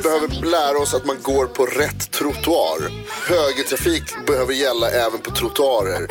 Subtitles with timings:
[0.00, 2.80] Behöver lära oss att man går på rätt trottoar.
[3.28, 6.06] Högertrafik behöver gälla även på trottoarer.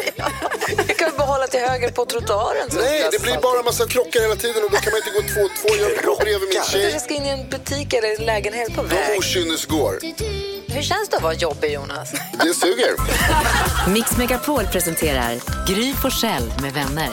[0.87, 2.69] Jag kan behålla till höger på trottoaren.
[2.73, 5.33] Nej, det blir bara en massa krockar hela tiden och då kan man inte gå
[5.33, 5.69] två och två.
[5.83, 6.99] Jag går bredvid min Jag tjej.
[6.99, 9.17] ska in i en butik eller en lägenhet på De väg.
[9.17, 9.99] okynnesgår.
[10.67, 12.11] Hur känns det att vara jobbig, Jonas?
[12.43, 12.93] Det suger.
[13.89, 17.09] Mix Megapol presenterar Gry Forssell med vänner.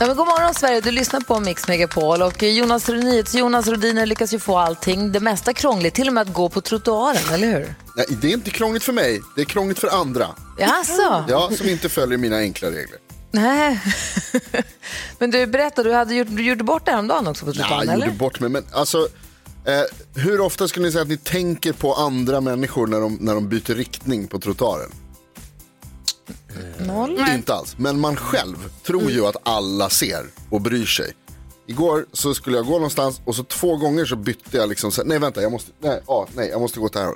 [0.00, 4.06] Ja, men god morgon Sverige, du lyssnar på Mix Megapol och Jonas, Nyhets, Jonas Rodiner
[4.06, 7.46] lyckas ju få allting, det mesta krångligt, till och med att gå på trottoaren, eller
[7.46, 7.74] hur?
[7.96, 9.20] Nej, det är inte krångligt för mig.
[9.36, 10.28] Det är krångligt för andra.
[10.58, 11.24] Jaså?
[11.28, 12.98] Ja, som inte följer mina enkla regler.
[13.30, 13.80] Nej.
[15.18, 17.94] men du berättade, du hade gjort, du gjorde bort det häromdagen också på trottoaren, jag
[17.94, 18.06] eller?
[18.06, 18.50] gjorde bort mig.
[18.50, 19.08] Men alltså,
[19.64, 23.34] eh, hur ofta skulle ni säga att ni tänker på andra människor när de, när
[23.34, 24.90] de byter riktning på trottoaren?
[26.78, 27.20] Noll.
[27.34, 27.74] Inte alls.
[27.78, 31.14] Men man själv tror ju att alla ser och bryr sig.
[31.68, 35.02] Igår så skulle jag gå någonstans och så två gånger så bytte jag liksom, så
[35.02, 37.14] här, nej vänta, jag måste, nej, ah, nej, jag måste gå åt det här.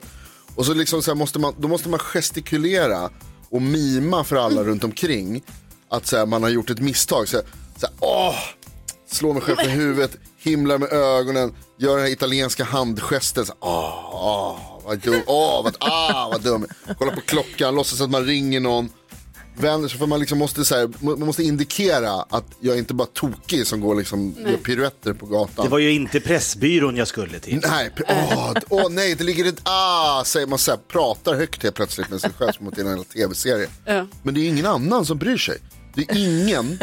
[0.54, 3.10] Och så liksom så här, måste man, då måste man gestikulera
[3.50, 5.42] och mima för alla runt omkring
[5.90, 7.28] att så här, man har gjort ett misstag.
[7.28, 8.34] Så här, så här, åh,
[9.10, 13.46] slå mig själv på huvudet, himlar med ögonen, gör den här italienska handgesten.
[13.46, 16.66] Så, åh, åh, vad dum, åh, vad, ah, vad dum.
[16.98, 18.88] Kolla på klockan, låtsas att man ringer någon
[19.60, 22.94] vänder sig för man liksom måste, så här, man måste indikera att jag är inte
[22.94, 25.64] bara tokig som går liksom gör piruetter på gatan.
[25.64, 27.60] Det var ju inte Pressbyrån jag skulle till.
[27.70, 31.74] Nej, åh, åh nej, det ligger ett ah, säger man så här, pratar högt helt
[31.74, 33.68] plötsligt med sig själv som att det är en tv-serie.
[34.22, 35.58] Men det är ingen annan som bryr sig.
[35.94, 36.78] Det är ingen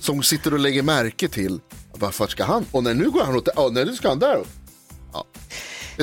[0.00, 1.60] som sitter och lägger märke till
[1.92, 4.48] varför ska han, och när nu går han åt, oh, nej nu ska han däråt.
[5.12, 5.24] Ja.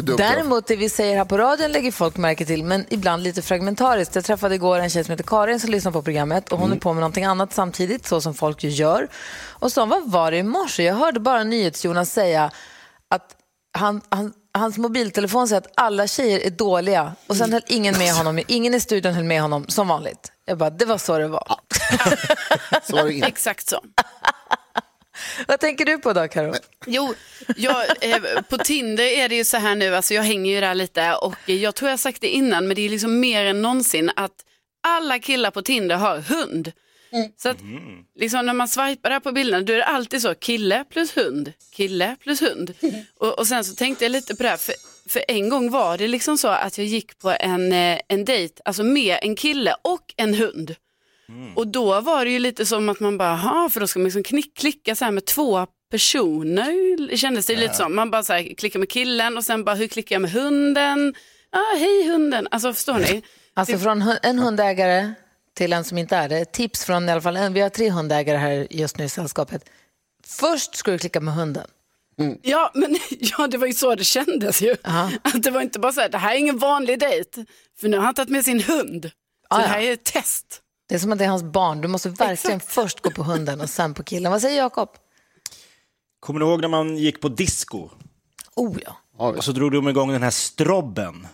[0.01, 4.15] Däremot det vi säger här på radion lägger folk märke till, men ibland lite fragmentariskt.
[4.15, 6.75] Jag träffade igår en tjej som heter Karin som lyssnar på programmet och hon är
[6.75, 9.07] på med någonting annat samtidigt, så som folk ju gör.
[9.47, 10.83] Och så vad var det i morse?
[10.83, 12.51] Jag hörde bara NyhetsJonas säga
[13.09, 13.35] att
[13.77, 18.13] han, han, hans mobiltelefon säger att alla tjejer är dåliga och sen höll ingen med
[18.13, 20.31] honom, ingen i studion höll med honom som vanligt.
[20.45, 21.59] Jag bara, det var så det var.
[22.83, 23.27] Så var det.
[23.27, 23.79] Exakt så.
[25.47, 26.53] Vad tänker du på då, Karo?
[26.85, 27.13] Jo,
[27.55, 30.75] jag, eh, på Tinder är det ju så här nu, alltså jag hänger ju där
[30.75, 33.61] lite och jag tror jag har sagt det innan, men det är liksom mer än
[33.61, 34.31] någonsin att
[34.87, 36.71] alla killar på Tinder har hund.
[37.37, 37.57] Så att
[38.15, 41.53] liksom när man swipar där på bilderna, då är det alltid så, kille plus hund,
[41.73, 42.73] kille plus hund.
[43.19, 44.75] Och, och sen så tänkte jag lite på det här, för,
[45.09, 48.61] för en gång var det liksom så att jag gick på en, eh, en dejt,
[48.65, 50.75] alltså med en kille och en hund.
[51.55, 54.03] Och då var det ju lite som att man bara, "Jaha, för då ska man
[54.03, 57.95] liksom knick, klicka så här med två personer, det kändes det lite som.
[57.95, 61.15] Man bara så här, klickar med killen och sen bara, hur klickar jag med hunden?
[61.51, 63.23] Ah, hej hunden, alltså förstår ni?
[63.53, 65.13] Alltså från en hundägare
[65.55, 66.45] till en som inte är det.
[66.45, 69.69] Tips från i alla fall en, vi har tre hundägare här just nu i sällskapet.
[70.27, 71.67] Först ska du klicka med hunden.
[72.41, 74.75] Ja, men ja, det var ju så det kändes ju.
[75.21, 77.45] Att det var inte bara så här, det här är ingen vanlig dejt,
[77.79, 79.03] för nu har han tagit med sin hund.
[79.03, 79.09] Så
[79.49, 79.67] Ah, det ja.
[79.69, 80.61] här är ett test.
[80.87, 81.81] Det är som att det är hans barn.
[81.81, 84.31] Du måste verkligen först gå på hunden och sen på killen.
[84.31, 84.89] Vad säger Jakob?
[86.19, 87.89] Kommer du ihåg när man gick på disco?
[88.55, 88.97] Oh ja.
[89.17, 91.27] Och så drog de igång den här strobben.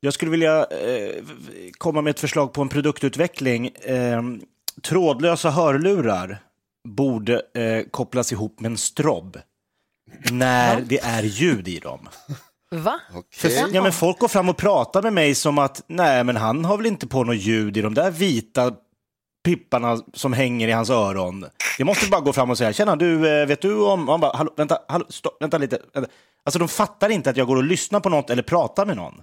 [0.00, 1.22] Jag skulle vilja eh,
[1.78, 3.66] komma med ett förslag på en produktutveckling.
[3.66, 4.22] Eh,
[4.82, 6.42] trådlösa hörlurar
[6.88, 9.38] borde eh, kopplas ihop med en strobb
[10.30, 12.08] när det är ljud i dem.
[12.70, 13.00] Va?
[13.34, 16.64] För, ja, men folk går fram och pratar med mig som att nej, men han
[16.64, 18.72] har väl inte på något ljud i de där vita
[19.44, 21.46] pipparna som hänger i hans öron.
[21.78, 24.04] Jag måste bara gå fram och säga, tjena du, eh, vet du om...
[24.04, 25.78] Man bara, hallå, vänta, hallå, stopp, vänta lite.
[25.94, 26.10] Vänta.
[26.44, 29.14] Alltså de fattar inte att jag går och lyssnar på något eller pratar med någon.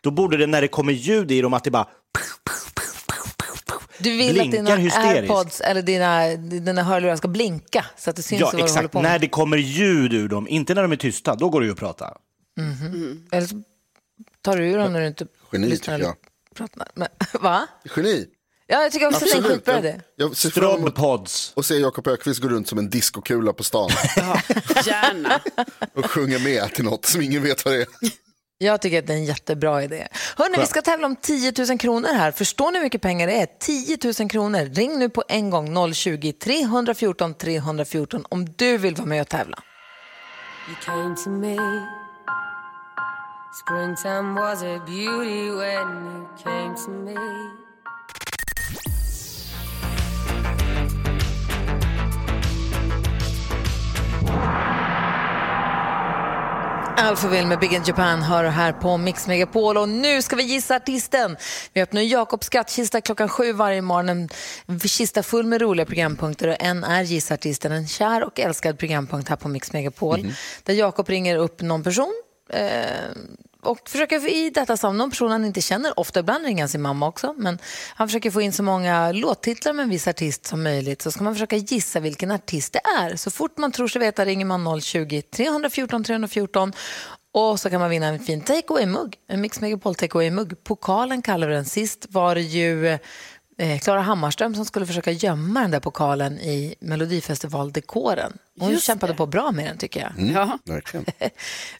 [0.00, 1.86] Då borde det när det kommer ljud i dem att det bara...
[3.98, 5.16] Du vill Blinkar att dina hysteriskt.
[5.16, 8.64] airpods eller dina, dina hörlurar ska blinka så att det syns Ja, vad du håller
[8.64, 8.92] exakt.
[8.92, 9.10] på med.
[9.10, 11.72] När det kommer ljud ur dem, inte när de är tysta, då går det ju
[11.72, 12.12] att prata.
[13.32, 13.62] Eller så
[14.42, 16.16] tar du ur dem när du inte Geni, lyssnar tycker eller
[16.54, 16.88] pratar.
[16.94, 17.08] Men,
[17.40, 17.66] va?
[17.96, 18.26] Geni.
[18.68, 19.58] Ja, jag tycker också att det är en Absolut.
[19.58, 20.00] skitbra Jag, idé.
[20.16, 21.52] jag ser fram emot Strobbpods.
[21.56, 23.90] att se Jakob Ökvist gå runt som en diskokula på stan
[24.86, 25.40] Gärna.
[25.94, 27.86] och sjunga med till något som ingen vet vad det är.
[28.58, 30.08] Jag tycker att det är en jättebra idé.
[30.36, 32.32] Hörrni, vi ska tävla om 10 000 kronor här.
[32.32, 33.46] Förstår ni hur mycket pengar det är?
[33.60, 34.74] 10 000 kronor.
[34.74, 39.62] Ring nu på en gång 020-314 314 om du vill vara med och tävla.
[40.68, 41.56] You came to me.
[43.56, 47.14] Springtime was a beauty when you came to me
[56.96, 59.76] Alphaville med Big in Japan hör här på Mix Megapol.
[59.76, 61.36] Och nu ska vi gissa artisten.
[61.72, 64.28] Vi öppnar Jakobs skattkista klockan sju varje morgon.
[64.66, 68.78] En kista full med roliga programpunkter och en är Gissa artisten, en kär och älskad
[68.78, 70.20] programpunkt här på Mix Megapol.
[70.20, 70.32] Mm.
[70.64, 73.10] Där Jakob ringer upp någon person Eh,
[73.62, 76.00] och försöker få i detta samtal, någon person han inte känner.
[76.00, 77.34] Ofta ibland ringer han sin mamma också.
[77.38, 77.58] Men
[77.94, 81.02] han försöker få in så många låttitlar med en viss artist som möjligt.
[81.02, 83.16] Så ska man försöka gissa vilken artist det är.
[83.16, 86.72] Så fort man tror sig veta ringer man 020-314 314.
[87.32, 89.14] Och så kan man vinna en fin takeaway-mugg.
[89.28, 90.64] En Mix Megapol takeaway-mugg.
[90.64, 91.64] Pokalen kallar vi den.
[91.64, 92.98] Sist var det ju eh,
[93.58, 98.38] eh, Klara Hammarström som skulle försöka gömma den där pokalen i Melodifestivaldekoren.
[98.58, 100.30] Hon Just kämpade på bra med den tycker jag.
[100.30, 100.58] Ja.
[100.64, 101.06] Verkligen.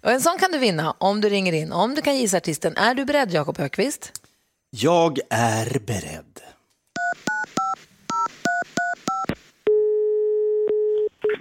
[0.03, 1.73] Och en sån kan du vinna om du ringer in.
[1.73, 2.77] Om du kan gissa artisten.
[2.77, 4.13] Är du beredd, Jakob Högqvist?
[4.71, 6.41] Jag är beredd.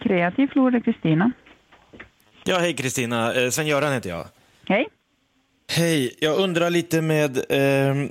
[0.04, 1.32] Kreativ Flora Kristina.
[2.44, 3.34] Ja, hej Kristina.
[3.34, 4.26] Eh, Sven-Göran heter jag.
[4.66, 4.88] Hej.
[5.72, 8.10] Hej, jag undrar lite med eh,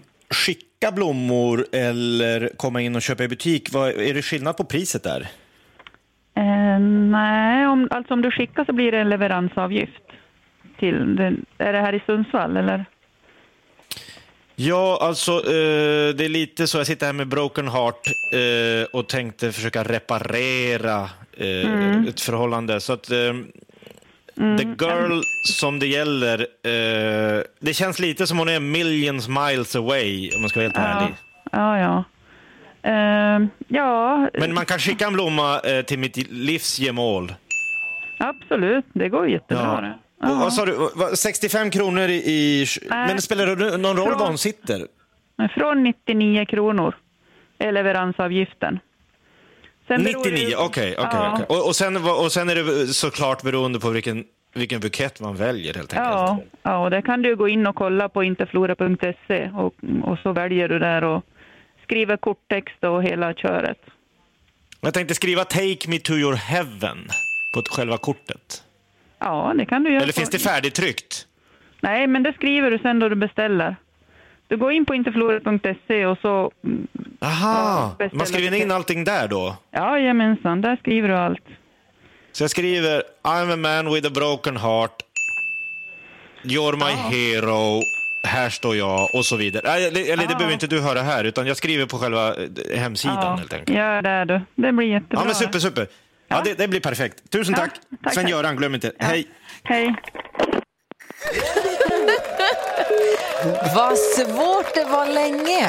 [0.85, 3.73] skicka blommor eller komma in och köpa i butik.
[3.73, 5.21] Vad, är det skillnad på priset där?
[6.37, 6.79] Eh,
[7.11, 10.03] nej, om, alltså om du skickar så blir det en leveransavgift.
[10.79, 11.19] Till,
[11.59, 12.85] är det här i Sundsvall eller?
[14.57, 16.79] Ja, alltså eh, det är lite så.
[16.79, 22.81] Jag sitter här med broken heart eh, och tänkte försöka reparera eh, ett förhållande.
[22.81, 23.11] Så att
[24.41, 29.77] eh, the girl som det gäller, eh, det känns lite som hon är millions miles
[29.77, 31.15] away om man ska vara helt ärlig.
[31.53, 32.05] Ja, ja.
[32.91, 37.35] Eh, ja, Men man kan skicka en blomma eh, till mitt livs gemål.
[38.19, 38.85] absolut.
[38.93, 39.81] Det går jättebra.
[39.81, 39.95] det.
[40.31, 40.91] Och Vad sa du?
[40.95, 42.15] Vad- 65 kronor i...
[42.15, 44.87] i men det spelar någon roll var hon sitter?
[45.55, 46.95] Från 99 kronor
[47.59, 48.79] är leveransavgiften.
[49.89, 50.95] Sen beror det 99, ju- okej.
[50.99, 51.33] okej, Ja.
[51.35, 51.47] okej.
[51.49, 55.75] Och, och, sen, och sen är det såklart beroende på vilken, vilken bukett man väljer
[55.75, 56.09] helt enkelt.
[56.15, 60.33] Ja, ja, och där kan du gå in och kolla på interflora.se och, och så
[60.33, 61.25] väljer du där och
[61.83, 63.79] skriver korttext och hela köret.
[64.81, 67.09] Jag tänkte skriva Take me to your heaven
[67.55, 68.63] på själva kortet.
[69.19, 70.03] Ja, det kan du göra.
[70.03, 71.27] Eller finns det färdigtryckt?
[71.81, 73.77] Nej, men det skriver du sen då du beställer.
[74.49, 76.51] Du går in på interflora.se och så...
[77.25, 79.57] Aha, beställa man skriver in allting där då?
[79.71, 81.41] Ja, jajamensan, där skriver du allt.
[82.33, 85.03] Så jag skriver I'm a man with a broken heart.
[86.45, 87.81] You're my hero.
[88.27, 89.63] Här står jag och så vidare.
[89.65, 92.79] Nej, Eller, eller det behöver inte du höra här, utan jag skriver på själva eh,
[92.81, 93.77] hemsidan Ja, helt enkelt.
[93.79, 94.63] gör det du.
[94.63, 95.19] Det blir jättebra.
[95.21, 95.87] Ja, men super, super.
[96.29, 97.31] Ja, det, det blir perfekt.
[97.31, 97.71] Tusen Ja, tack.
[98.05, 98.93] tack, Sven-Göran, glöm inte.
[98.99, 99.27] Hej.
[99.65, 99.95] Hej.
[103.77, 105.67] Vad svårt det var länge.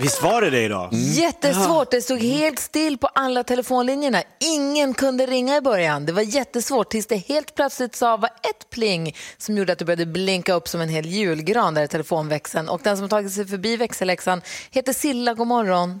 [0.00, 0.88] Visst var det det idag?
[0.92, 1.90] Jättesvårt.
[1.90, 4.18] Det stod helt still på alla telefonlinjerna.
[4.56, 6.06] Ingen kunde ringa i början.
[6.06, 9.84] Det var jättesvårt tills det helt plötsligt sa var ett pling som gjorde att det
[9.84, 12.68] började blinka upp som en hel julgran där i telefonväxeln.
[12.68, 14.40] Och den som tagit sig förbi växelläxan
[14.70, 15.34] heter Silla.
[15.34, 16.00] God morgon.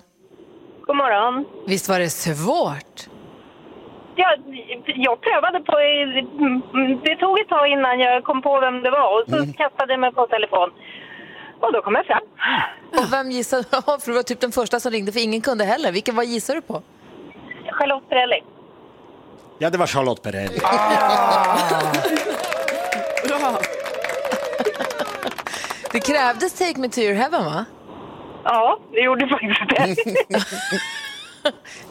[0.86, 1.44] God morgon.
[1.66, 3.08] Visst var det svårt?
[4.16, 4.36] Ja,
[4.86, 5.74] jag prövade på...
[7.04, 10.00] Det tog ett tag innan jag kom på vem det var och så kastade jag
[10.00, 10.70] mig på telefon.
[11.60, 12.22] Och då kom jag fram.
[12.98, 13.64] Och vem gissade?
[13.70, 15.92] Ja, För det var typ den första som ringde, för ingen kunde heller.
[15.92, 16.82] Vilken var gissar du på?
[17.72, 18.42] Charlotte Perrelli.
[19.58, 20.58] Ja, det var Charlotte Perrelli.
[23.28, 23.58] Bra.
[25.92, 27.64] Det krävdes Take Me To Your Heaven, va?
[28.44, 29.96] Ja, det gjorde faktiskt det.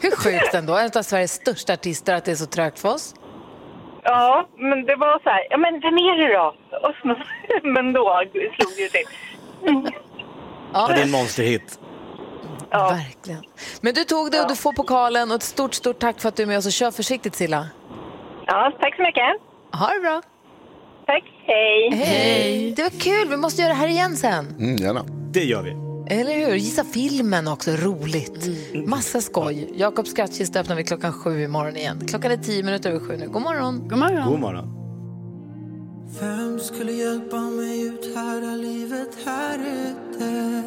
[0.00, 0.76] Hur sjukt ändå.
[0.76, 3.14] En av Sveriges största artister att det är så trögt för oss.
[4.02, 6.54] ja, men det var så här, ja men vem är det då?
[6.88, 7.14] Och så,
[7.68, 8.22] men då
[8.60, 9.06] slog det ju till.
[10.72, 11.78] Ja, det är en monsterhit.
[12.70, 12.88] Ja.
[12.90, 13.42] Verkligen.
[13.80, 16.36] Men du tog det och du får pokalen och ett stort, stort tack för att
[16.36, 17.66] du är med oss och kör försiktigt Silla.
[18.46, 19.22] ja, tack så mycket.
[19.72, 20.22] Ha det bra.
[21.06, 21.90] Tack, hej.
[21.94, 22.72] Hej.
[22.76, 23.28] Det var kul.
[23.28, 24.54] Vi måste göra det här igen sen.
[24.58, 25.04] Mm, gärna.
[25.30, 25.70] Det gör vi.
[26.14, 26.54] Eller hur?
[26.54, 27.70] Gissa filmen också.
[27.70, 28.46] Roligt.
[28.86, 29.70] Massa skoj.
[29.74, 32.06] Jakobs skattkista öppnar vi klockan sju imorgon igen.
[32.08, 33.28] Klockan är tio minuter över sju nu.
[33.28, 33.88] God morgon.
[33.88, 34.30] God morgon.
[34.30, 34.85] God morgon.
[36.20, 40.62] Vem skulle hjälpa mig ut här livet här ute?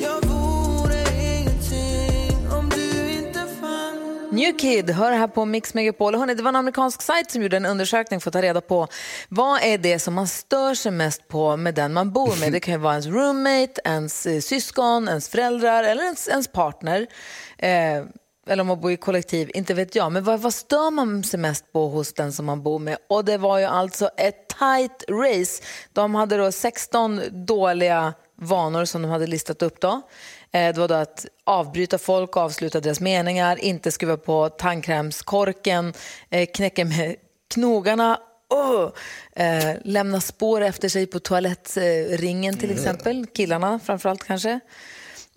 [0.00, 6.14] Jag vore ingenting om du inte fanns New Kid hör här på Mix Megapol.
[6.14, 8.88] Hörrni, det var en amerikansk sajt som gjorde en undersökning för att ta reda på
[9.28, 12.52] vad är det som man stör sig mest på med den man bor med.
[12.52, 17.06] Det kan ju vara ens roommate, ens eh, syskon, ens föräldrar eller ens, ens partner.
[17.58, 18.04] Eh,
[18.48, 20.12] eller om man bor i kollektiv, inte vet jag.
[20.12, 22.98] Men vad, vad stör man sig mest på hos den som man bor med?
[23.08, 25.62] Och det var ju alltså ett tight race.
[25.92, 30.02] De hade då 16 dåliga vanor som de hade listat upp då.
[30.52, 35.92] Eh, Det var då att avbryta folk, avsluta deras meningar, inte skruva på tandkrämskorken,
[36.30, 37.16] eh, knäcka med
[37.54, 38.20] knogarna.
[38.50, 38.90] Oh,
[39.82, 43.26] lämna spår efter sig på toalettringen till exempel.
[43.26, 44.60] Killarna framförallt kanske.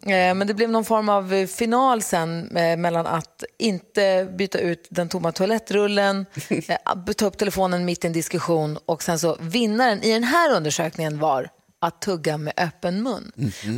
[0.03, 4.59] Eh, Men det blev någon form av eh, final sen eh, mellan att inte byta
[4.59, 6.25] ut den tomma toalettrullen,
[7.17, 11.19] ta upp telefonen mitt i en diskussion och sen så vinnaren i den här undersökningen
[11.19, 11.49] var
[11.81, 13.31] att tugga med öppen mun.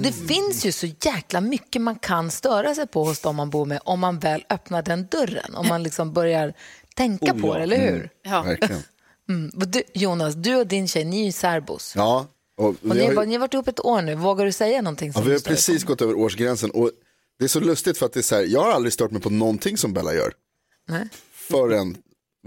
[0.03, 3.65] Det finns ju så jäkla mycket man kan störa sig på hos dem man bor
[3.65, 6.53] med om man väl öppnar den dörren, om man liksom börjar
[6.95, 7.53] tänka Oh, på ja.
[7.57, 7.95] det, eller hur?
[7.97, 8.09] Mm.
[8.23, 8.41] Ja.
[8.41, 8.83] Verkligen.
[9.29, 9.51] Mm.
[9.53, 11.93] Du, Jonas, du och din tjej, ni är ju särbos.
[11.95, 12.25] Ja,
[12.57, 14.15] och Och ni, har bara- ni har varit ihop ett år nu.
[14.15, 15.11] Vågar du säga någonting?
[15.15, 16.91] Ja, vi har precis gått över årsgränsen och
[17.39, 19.21] det är så lustigt för att det är så här, jag har aldrig stört mig
[19.21, 20.33] på någonting som Bella gör.
[20.89, 21.09] Nej.
[21.33, 21.97] Förrän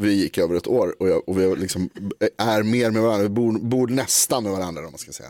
[0.00, 1.90] vi gick över ett år och, jag, och vi liksom
[2.38, 5.28] är mer med varandra, vi bor, bor nästan med varandra om man ska säga.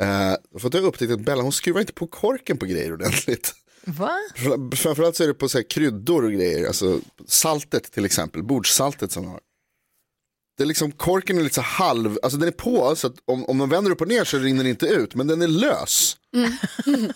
[0.00, 2.92] Uh, för att jag har upptäckt att Bella hon skruvar inte på korken på grejer
[2.92, 3.54] ordentligt.
[3.84, 4.10] Va?
[4.36, 9.12] Fr- Framförallt så är det på så kryddor och grejer, alltså saltet till exempel, bordssaltet
[9.12, 9.40] som jag har.
[10.56, 13.44] Det är liksom, korken är lite så halv, alltså den är på så att om,
[13.44, 16.16] om man vänder upp och ner så rinner den inte ut, men den är lös.
[16.32, 17.12] Det är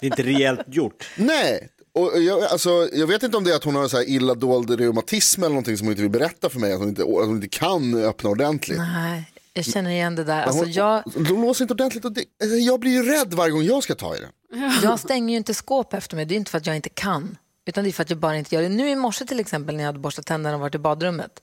[0.06, 1.08] inte rejält gjort.
[1.16, 4.08] Nej, och jag, alltså, jag vet inte om det är att hon har så här
[4.08, 7.02] illa dold reumatism eller någonting som hon inte vill berätta för mig, att hon inte,
[7.02, 8.78] att hon inte kan öppna ordentligt.
[8.78, 10.42] Nej, jag känner igen det där.
[10.42, 13.52] Alltså, hon, jag, De låser inte ordentligt och det, alltså, jag blir ju rädd varje
[13.52, 14.28] gång jag ska ta i det.
[14.82, 16.24] jag stänger ju inte skåp efter mig.
[16.24, 18.36] Det är inte för att jag inte kan, utan det är för att jag bara
[18.36, 18.68] inte gör det.
[18.68, 21.42] Nu i morse till exempel när jag hade borstat tänderna och varit i badrummet.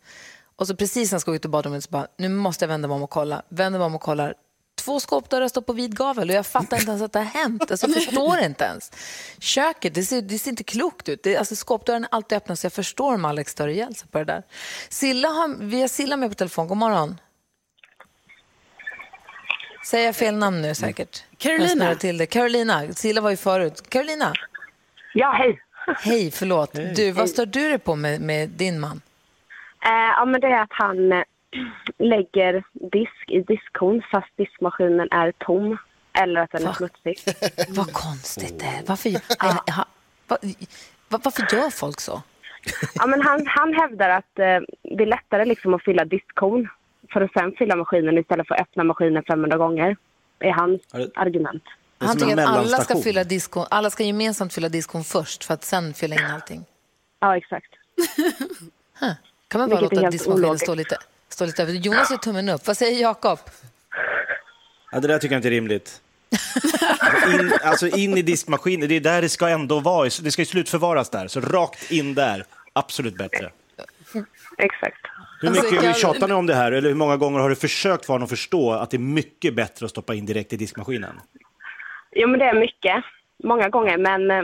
[0.56, 2.68] Och så precis när jag ska gå ut i badrummet så bara, nu måste jag
[2.68, 3.42] vända mig om och kolla.
[3.50, 4.34] Vänder mig om och kollar.
[4.76, 7.72] Två skåpdörrar står på vid gavel och jag fattar inte ens att det har hänt.
[7.72, 8.92] Alltså, jag förstår inte ens.
[9.40, 11.24] Köket, det ser, det ser inte klokt ut.
[11.24, 14.18] Det, alltså, skåpdörren är alltid öppna så jag förstår om Alex stör ihjäl sig på
[14.18, 14.44] det där.
[14.90, 16.68] Silla har, vi har Silla med på telefon.
[16.68, 17.20] God morgon.
[19.86, 21.24] Säger jag fel namn nu säkert?
[21.38, 21.66] Carolina.
[21.66, 22.26] Jag snurrar Till det.
[22.26, 23.90] Carolina, Silla var ju förut.
[23.90, 24.34] Carolina.
[25.14, 25.60] Ja, hej.
[25.98, 26.74] Hej, förlåt.
[26.74, 29.02] Du, vad stör du dig på med, med din man?
[29.86, 31.24] Eh, ja, men det är att han eh,
[31.98, 35.78] lägger disk i diskhon fast diskmaskinen är tom.
[36.14, 37.18] Eller att den är smutsig.
[37.70, 38.84] Vad konstigt det är.
[38.88, 39.10] Varför,
[40.28, 40.38] va,
[41.10, 42.22] va, varför gör folk så?
[42.96, 44.60] Ja, men han, han hävdar att eh,
[44.98, 46.70] det är lättare liksom att fylla diskhon
[47.14, 49.98] för att sen fylla maskinen istället för att öppna maskinen 500 gånger.
[50.40, 50.82] är hans
[51.16, 51.64] argument.
[51.98, 55.64] Han tycker att alla ska, fylla diskon, alla ska gemensamt fylla diskon först för att
[55.64, 56.66] sen fylla in allting.
[57.20, 57.74] Ja, exakt.
[59.00, 59.14] Huh.
[59.54, 60.98] Kan man bara Vilket låta diskmaskinen stå lite,
[61.30, 61.74] stå lite över?
[61.74, 62.68] Jonas gör tummen upp.
[62.68, 63.40] Vad säger Jakob?
[64.92, 66.02] Ja, det där tycker jag inte är rimligt.
[67.40, 70.04] In, alltså in i diskmaskinen, det är där det ska ändå vara.
[70.04, 72.46] Det ska ju slutförvaras där, så rakt in där.
[72.74, 73.52] Absolut bättre.
[74.58, 74.98] Exakt.
[75.42, 76.72] Hur Alltså, mycket kan- tjatar ni om det här?
[76.72, 79.56] Eller hur många gånger har du försökt få honom att förstå att det är mycket
[79.56, 81.20] bättre att stoppa in direkt i diskmaskinen?
[82.12, 83.04] Jo, men det är mycket.
[83.44, 83.98] Många gånger.
[83.98, 84.44] Men eh,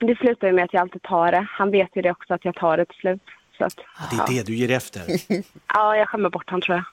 [0.00, 1.46] det slutar ju med att jag alltid tar det.
[1.50, 3.22] Han vet ju det också att jag tar det till slut.
[3.58, 3.76] Så att,
[4.10, 5.02] Det är det du ger efter.
[5.66, 6.84] ja, jag skämmer bort han tror jag.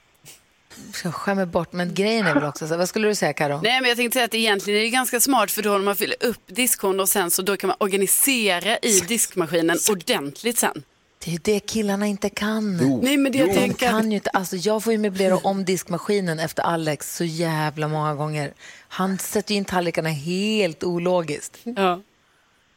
[1.04, 2.76] Jag skämmer bort, men grejen är väl också så.
[2.76, 3.60] Vad skulle du säga Karo?
[3.62, 5.96] Nej, men jag tänkte säga att egentligen är det ganska smart för då när man
[5.96, 10.82] fyller upp diskhon och sen så då kan man organisera i diskmaskinen ordentligt sen.
[11.24, 12.76] Det är ju det killarna inte kan.
[13.02, 14.30] Nej, men det jag De tänker- kan ju inte.
[14.30, 18.52] Alltså, jag får ju möblera om diskmaskinen efter Alex så jävla många gånger.
[18.88, 21.58] Han sätter ju in tallrikarna helt ologiskt.
[21.62, 22.00] Ja.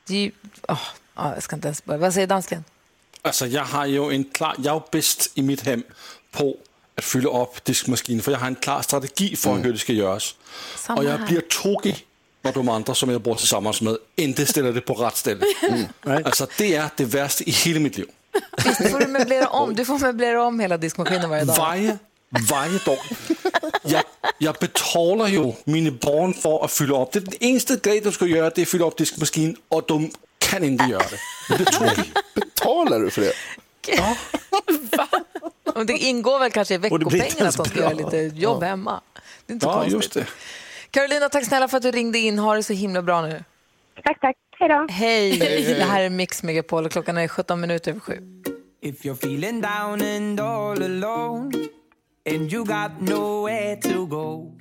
[0.08, 0.32] Det är ju...
[0.68, 0.80] åh,
[1.16, 1.98] ja, jag ska inte ens börja.
[1.98, 2.63] Vad säger dansken?
[3.24, 5.86] Altså, jeg har jo en klar, jeg er jo bedst i mit hem
[6.32, 6.58] på
[6.98, 9.63] at fylde op diskmaskinen, for jeg har en klar strategi for, mm.
[9.63, 10.36] hur det skal gøres.
[10.75, 11.25] Samma og jeg här.
[11.25, 12.06] bliver tokig,
[12.44, 15.46] når de andre, som jeg bor tillsammans med, inte ställer det på rätt ställe.
[16.06, 16.13] Mm.
[16.25, 18.06] Altså, det er det værste i hele mit liv.
[18.65, 19.75] Visst får du möblera om?
[19.75, 21.58] Du får möblera om hela diskmaskinen varje dag.
[21.58, 22.00] Varje,
[22.50, 22.98] varje dag.
[23.86, 24.03] Jeg,
[24.42, 27.13] jeg betaler jo mine barn for at fylde op.
[27.13, 29.86] Det er den eneste grej, de skal gøre, det er at fylde op diskmaskinen, og
[29.89, 30.12] de
[30.42, 31.20] kan ikke gøre det.
[31.50, 32.13] Jeg bliver tokig.
[32.63, 33.34] Betalar du för det?
[35.75, 39.01] Och det ingår väl kanske i veckopengen att de ska göra lite jobb hemma.
[39.46, 39.93] Det är inte Ja, konstigt.
[39.93, 40.25] just det.
[40.91, 42.39] Carolina, tack snälla för att du ringde in.
[42.39, 43.43] Ha det så himla bra nu.
[44.03, 44.36] Tack, tack.
[44.60, 44.88] Hej då.
[44.89, 45.38] Hej.
[45.79, 48.20] Det här är Mix Megapol och klockan är 17 minuter över sju.
[48.82, 51.51] If you're feeling down and all alone,
[52.29, 54.51] and you got nowhere to go.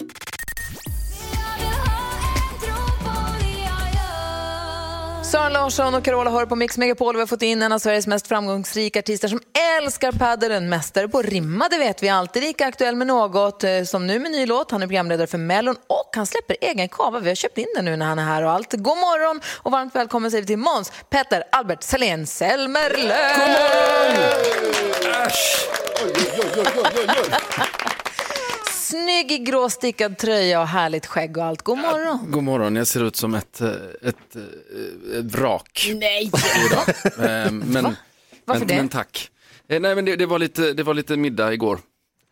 [5.33, 7.15] Sara Larsson och Carola hör på Mix Megapol.
[7.15, 9.41] Vi har fått in en av Sveriges mest framgångsrika artister som
[9.79, 10.53] älskar padel.
[10.53, 12.09] En mästare på att rimma, det vet vi.
[12.09, 13.65] Alltid lika aktuell med något.
[13.65, 14.71] eh, Som nu med ny låt.
[14.71, 17.21] Han är programledare för Mellon och han släpper egen kava.
[17.21, 18.73] Vi har köpt in den nu när han är här och allt.
[18.73, 23.37] God morgon och varmt välkommen säger vi till Måns, Petter, Albert, Salén, Selmerlöw.
[26.55, 27.92] God
[28.93, 31.63] Snygg i grå stickad tröja och härligt skägg och allt.
[31.63, 32.31] God morgon.
[32.31, 33.71] God morgon, jag ser ut som ett, eh,
[34.03, 36.31] ett, eh, ett vrak Nej!
[37.19, 37.97] Eh, Men, Varför
[38.45, 38.77] men, det?
[38.77, 39.31] men tack.
[39.69, 41.81] Eh, nej men det, det, var lite, det var lite middag igår.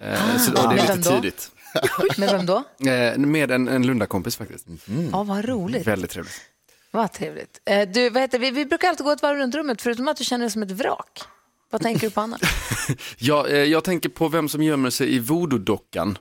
[0.03, 1.17] Eh, så, det är vem lite då?
[1.17, 1.51] tidigt.
[2.19, 2.65] Med vem då?
[2.91, 4.67] Eh, med en, en Lundakompis faktiskt.
[5.13, 5.87] Ja, vad roligt.
[5.87, 6.41] Väldigt trevligt.
[6.91, 7.61] Vad trevligt.
[7.95, 10.25] Du, vad heter, vi, vi brukar alltid gå ett varv runt rummet, förutom att du
[10.25, 11.21] känner dig som ett vrak.
[11.71, 12.41] Vad tänker du på annat?
[13.19, 16.19] Ja, eh, jag tänker på vem som gömmer sig i voodoo-dockan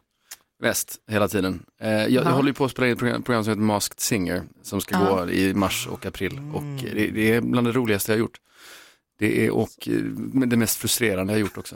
[0.59, 1.63] mest hela tiden.
[1.81, 2.29] Eh, jag, jag Ja.
[2.29, 4.95] håller ju på att spela in ett program, program som heter Masked Singer som ska
[4.95, 5.15] Ja.
[5.25, 6.39] gå i mars och april.
[6.53, 8.37] Och eh, det, det är bland det roligaste jag har gjort.
[9.19, 9.93] Det är och eh,
[10.47, 11.75] det mest frustrerande jag har gjort också.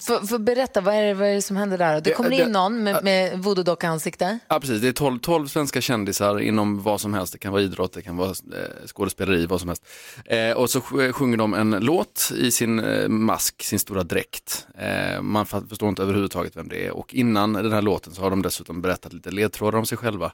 [0.00, 1.94] För, för berätta, vad är, det, vad är det som händer där?
[1.94, 4.38] Det Det- kommer det- in någon med, med voodoo-docka-ansikte.
[4.48, 7.32] Ja precis, det är 12, 12 svenska kändisar inom vad som helst.
[7.32, 9.86] Det kan vara idrott, det kan vara eh, skådespeleri, vad som helst.
[10.24, 14.66] Eh, och så sj- sjunger de en låt i sin eh, mask, sin stora dräkt.
[14.78, 16.90] Eh, man förstår inte överhuvudtaget vem det är.
[16.90, 20.32] Och innan den här låten så har de dessutom berättat lite ledtrådar om sig själva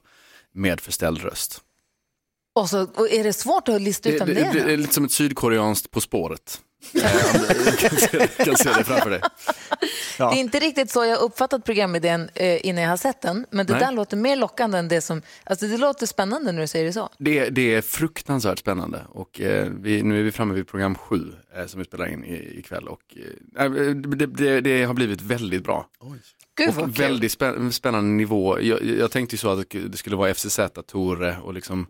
[0.53, 1.61] med förställd röst.
[2.55, 4.73] Och, så, och är det svårt att lista ut Det, vem det, det, det, är?
[4.73, 6.61] är lite som ett sydkoreanskt På spåret.
[6.93, 9.21] Du kan, se, kan se det framför dig.
[10.17, 13.45] Det är inte riktigt så jag har uppfattat programidén eh, innan jag har sett den.
[13.51, 13.81] Men det Nej.
[13.81, 15.21] där låter mer lockande än det som...
[15.43, 17.09] Alltså det låter spännande när du säger det så.
[17.17, 21.31] Det, det är fruktansvärt spännande och eh, vi, nu är vi framme vid program sju
[21.55, 23.01] eh, som vi spelar in i, ikväll och
[23.55, 25.87] eh, det, det, det har blivit väldigt bra.
[26.57, 28.61] Gud, och väldigt spä, spännande nivå.
[28.61, 31.87] Jag, jag tänkte ju så att det skulle vara FCZ, Tore och liksom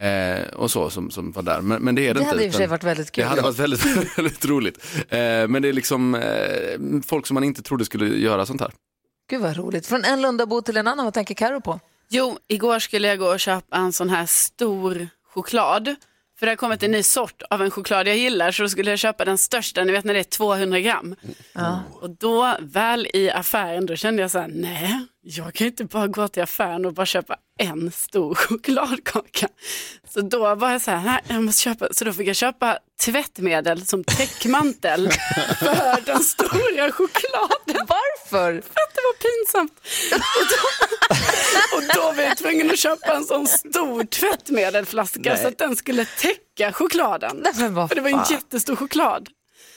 [0.00, 1.60] eh, och så som, som var där.
[1.60, 2.28] Men, men det är det, Det inte.
[2.28, 3.22] hade i och för sig varit väldigt kul.
[3.22, 3.84] Det hade varit väldigt,
[4.18, 4.84] väldigt roligt.
[5.08, 8.70] Eh, men det är liksom eh, folk som man inte trodde skulle göra sånt här.
[9.30, 9.86] Gud vad roligt.
[9.86, 11.80] Från en Lundabo till en annan, vad tänker Karo på?
[12.08, 15.94] Jo, igår skulle jag gå och köpa en sån här stor choklad.
[16.38, 18.90] För det har kommit en ny sort av en choklad jag gillar så då skulle
[18.90, 21.14] jag köpa den största, ni vet när det är 200 gram.
[21.52, 21.80] Ja.
[21.92, 26.06] Och då väl i affären då kände jag så här, nej, jag kan inte bara
[26.06, 29.48] gå till affären och bara köpa en stor chokladkaka.
[30.08, 32.78] Så då var jag så här, nej, jag måste köpa, så då fick jag köpa
[33.00, 35.10] tvättmedel som täckmantel
[35.58, 37.86] för den stora chokladen.
[37.88, 38.52] Varför?
[38.52, 39.72] För att det var pinsamt.
[40.12, 45.42] Och då, och då var jag tvungen att köpa en sån stor tvättmedelflaska Nej.
[45.42, 47.36] så att den skulle täcka chokladen.
[47.42, 49.28] Nej, men vad För det var en jättestor choklad.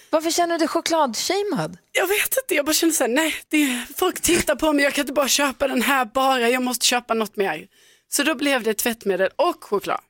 [0.10, 1.78] Varför känner du dig chokladshamead?
[1.92, 4.94] Jag vet inte, jag bara kände så här, nej, det, folk tittar på mig, jag
[4.94, 7.68] kan inte bara köpa den här bara, jag måste köpa något mer.
[8.12, 10.02] Så då blev det tvättmedel och choklad.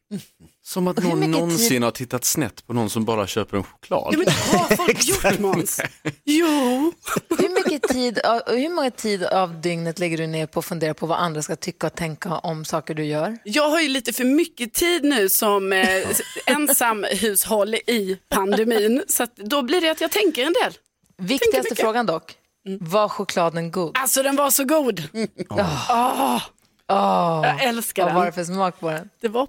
[0.70, 4.08] Som att någon någonsin tid- har tittat snett på någon som bara köper en choklad.
[4.12, 5.82] Ja, men det har folk gjort Måns.
[6.26, 6.46] Jo.
[7.40, 11.06] Hur mycket tid, hur många tid av dygnet lägger du ner på att fundera på
[11.06, 13.38] vad andra ska tycka och tänka om saker du gör?
[13.44, 15.88] Jag har ju lite för mycket tid nu som eh,
[16.46, 19.04] ensamhushåll i pandemin.
[19.08, 20.74] Så att då blir det att jag tänker en del.
[21.18, 22.34] Viktigaste frågan dock,
[22.80, 23.98] var chokladen god?
[23.98, 25.04] Alltså den var så god.
[25.50, 26.42] Åh,
[26.92, 28.20] Åh, jag älskar vad den.
[28.20, 29.10] var det för smak på den?
[29.22, 29.48] Det var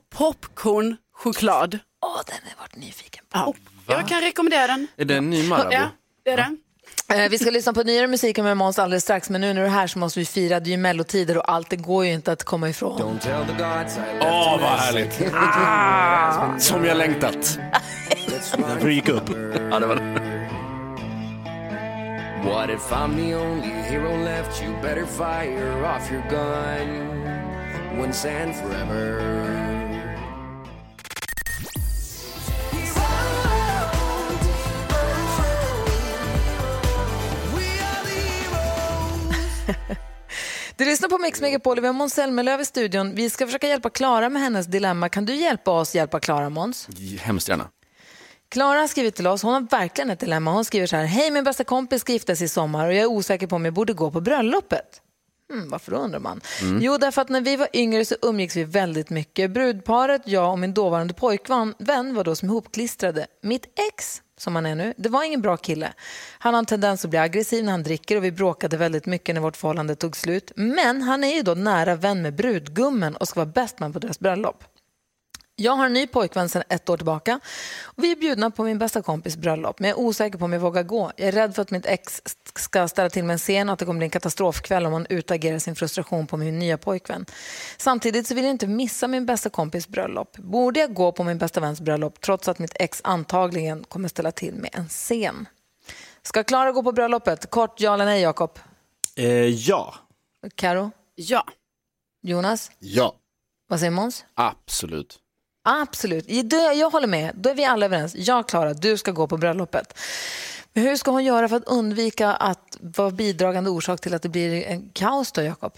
[1.22, 1.78] popcornchoklad.
[2.02, 3.38] Åh, den har jag varit nyfiken på.
[3.86, 4.86] Ja, jag kan rekommendera den.
[4.96, 5.72] Är det en ny Marabou?
[5.72, 5.88] Ja,
[6.24, 6.56] det är det.
[7.24, 9.66] Eh, Vi ska lyssna på nyare musik med Måns alldeles strax, men nu när du
[9.66, 10.60] är här så måste vi fira.
[10.60, 13.00] Det är ju mellotider och allt, det går ju inte att komma ifrån.
[13.02, 15.22] Åh, vad härligt.
[15.34, 17.58] Ah, som jag längtat.
[18.56, 19.30] Därför gick upp.
[19.70, 20.30] Ja, det var det.
[22.44, 24.62] What if I'm the only hero left?
[24.62, 29.69] You better fire off your gun once and forever.
[40.76, 43.14] Du lyssnar på Mix Megapol, vi har Måns Zelmerlöw i studion.
[43.14, 45.08] Vi ska försöka hjälpa Klara med hennes dilemma.
[45.08, 46.88] Kan du hjälpa oss hjälpa Klara, Måns?
[47.20, 47.68] Hemskt gärna.
[48.48, 50.52] Klara har skrivit till oss, hon har verkligen ett dilemma.
[50.52, 53.02] Hon skriver så här, hej min bästa kompis ska gifta sig i sommar och jag
[53.02, 55.00] är osäker på om jag borde gå på bröllopet.
[55.50, 56.40] Hmm, varför då undrar man?
[56.62, 56.82] Mm.
[56.82, 59.50] Jo, därför att när vi var yngre så umgicks vi väldigt mycket.
[59.50, 63.26] Brudparet, jag och min dåvarande pojkvän vän var då som ihopklistrade.
[63.42, 65.92] Mitt ex, som han är nu, det var ingen bra kille.
[66.38, 69.34] Han har en tendens att bli aggressiv när han dricker och vi bråkade väldigt mycket
[69.34, 70.52] när vårt förhållande tog slut.
[70.56, 73.98] Men han är ju då nära vän med brudgummen och ska vara bäst man på
[73.98, 74.64] deras bröllop.
[75.60, 77.40] Jag har en ny pojkvän sedan ett år tillbaka.
[77.82, 80.52] Och vi är bjudna på min bästa kompis bröllop, men jag är osäker på om
[80.52, 81.12] jag vågar gå.
[81.16, 82.22] Jag är rädd för att mitt ex
[82.54, 85.06] ska ställa till med en scen och att det kommer bli en katastrofkväll om han
[85.10, 87.26] utagerar sin frustration på min nya pojkvän.
[87.76, 90.36] Samtidigt så vill jag inte missa min bästa kompis bröllop.
[90.36, 94.32] Borde jag gå på min bästa väns bröllop trots att mitt ex antagligen kommer ställa
[94.32, 95.48] till med en scen?
[96.22, 97.50] Ska Klara gå på bröllopet?
[97.50, 98.58] Kort ja eller nej, Jakob?
[99.16, 99.94] Eh, ja.
[100.54, 100.90] Karo?
[101.14, 101.46] Ja.
[102.22, 102.70] Jonas?
[102.78, 103.14] Ja.
[103.68, 104.24] Vad säger Måns?
[104.34, 105.20] Absolut.
[105.62, 106.24] Absolut,
[106.76, 107.34] jag håller med.
[107.34, 108.14] Då är vi alla överens.
[108.16, 109.98] Jag, Klara, du ska gå på bröllopet.
[110.72, 114.28] Men hur ska hon göra för att undvika att vara bidragande orsak till att det
[114.28, 115.72] blir en kaos då, Jakob?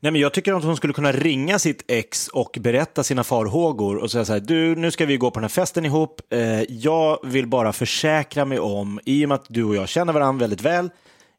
[0.00, 3.96] Nej, men jag tycker att hon skulle kunna ringa sitt ex och berätta sina farhågor
[3.96, 6.20] och säga så här, du, nu ska vi gå på den här festen ihop.
[6.30, 10.12] Eh, jag vill bara försäkra mig om, i och med att du och jag känner
[10.12, 10.90] varandra väldigt väl,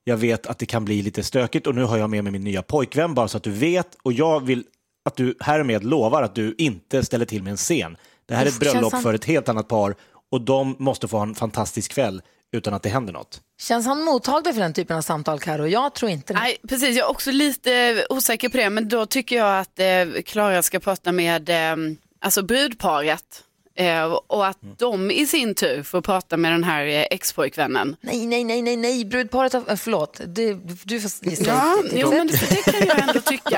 [0.04, 2.44] jag vet att det kan bli lite stökigt och nu har jag med mig min
[2.44, 4.64] nya pojkvän bara så att du vet och jag vill
[5.08, 7.98] att du härmed lovar att du inte ställer till med en scen.
[8.26, 9.96] Det här är ett bröllop han- för ett helt annat par
[10.32, 13.42] och de måste få ha en fantastisk kväll utan att det händer något.
[13.62, 15.68] Känns han mottaglig för den typen av samtal, Karo?
[15.68, 16.40] Jag tror inte det.
[16.40, 16.98] Nej, precis.
[16.98, 20.80] Jag är också lite osäker på det, men då tycker jag att eh, Klara ska
[20.80, 21.76] prata med eh,
[22.22, 23.44] alltså brudparet
[23.76, 27.96] eh, och att de i sin tur får prata med den här eh, expojkvännen.
[28.02, 31.44] Nej, nej, nej, nej, nej, brudparet har, eh, förlåt, du, du får gissa.
[31.48, 32.67] Ja, jo, men det,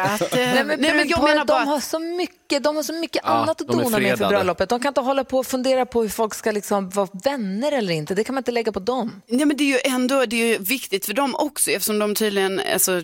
[0.03, 0.25] tycka.
[0.25, 2.83] Att, eh, Nej, men nej, men jag menar bara de, har så mycket, de har
[2.83, 4.27] så mycket Ja, annat att dona med för fredade.
[4.35, 4.69] bröllopet.
[4.69, 7.93] De kan inte hålla på och fundera på hur folk ska liksom vara vänner eller
[7.93, 8.15] inte.
[8.15, 9.21] Det kan man inte lägga på dem.
[9.27, 12.15] Nej, men det är ju ändå det är ju viktigt för dem också eftersom de
[12.15, 13.01] tydligen, alltså,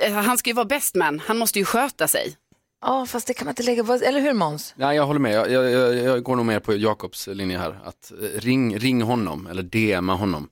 [0.00, 2.36] eh, han ska ju vara best man, han måste ju sköta sig.
[2.82, 4.74] Ja, fast det kan man inte lägga på, eller hur Måns?
[4.76, 7.78] Ja, jag håller med, jag, jag, jag, jag går nog mer på Jakobs linje här.
[7.84, 10.48] Att eh, ring, ring honom eller DMa honom.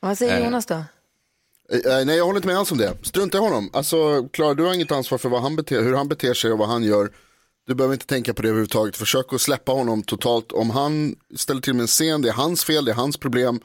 [0.00, 0.84] Vad säger Eh, Jonas då?
[1.72, 2.94] Eh, nej, jag håller inte med alls om det.
[3.02, 3.70] Strunta i honom.
[3.72, 6.58] Alltså, Klara, du har inget ansvar för vad han beter, hur han beter sig och
[6.58, 7.10] vad han gör.
[7.66, 8.96] Du behöver inte tänka på det överhuvudtaget.
[8.96, 10.52] Försök att släppa honom totalt.
[10.52, 13.60] Om han ställer till med en scen, det är hans fel, det är hans problem.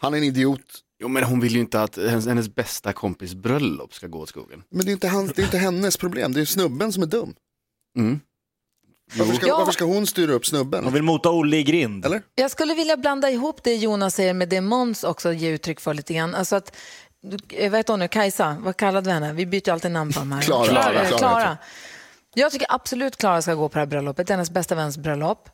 [0.00, 0.60] Han är en idiot.
[1.02, 4.28] Jo men hon vill ju inte att hennes, hennes bästa kompis bröllop ska gå åt
[4.28, 4.62] skogen.
[4.70, 7.06] Men det är, inte hans, det är inte hennes problem, det är snubben som är
[7.06, 7.34] dum.
[7.98, 8.20] Mm.
[9.18, 9.58] Varför ska, Ja.
[9.58, 10.84] varför ska hon styra upp snubben?
[10.84, 12.04] Hon vill mota Olle i grind.
[12.06, 12.22] Eller?
[12.34, 15.94] Jag skulle vilja blanda ihop det Jonas säger med det Måns också ger uttryck för
[15.94, 16.34] lite grann.
[16.34, 16.72] Alltså att, eh,
[17.22, 19.32] vad heter hon nu, Kajsa, vad kallade vi henne?
[19.32, 20.42] Vi byter ju alltid namn på de här.
[20.42, 20.66] Klara.
[20.66, 20.92] Klara.
[20.92, 21.58] Klara, eh, Klara.
[22.34, 25.48] Jag tycker absolut Klara ska gå på det här bröllopet, hennes bästa väns bröllop.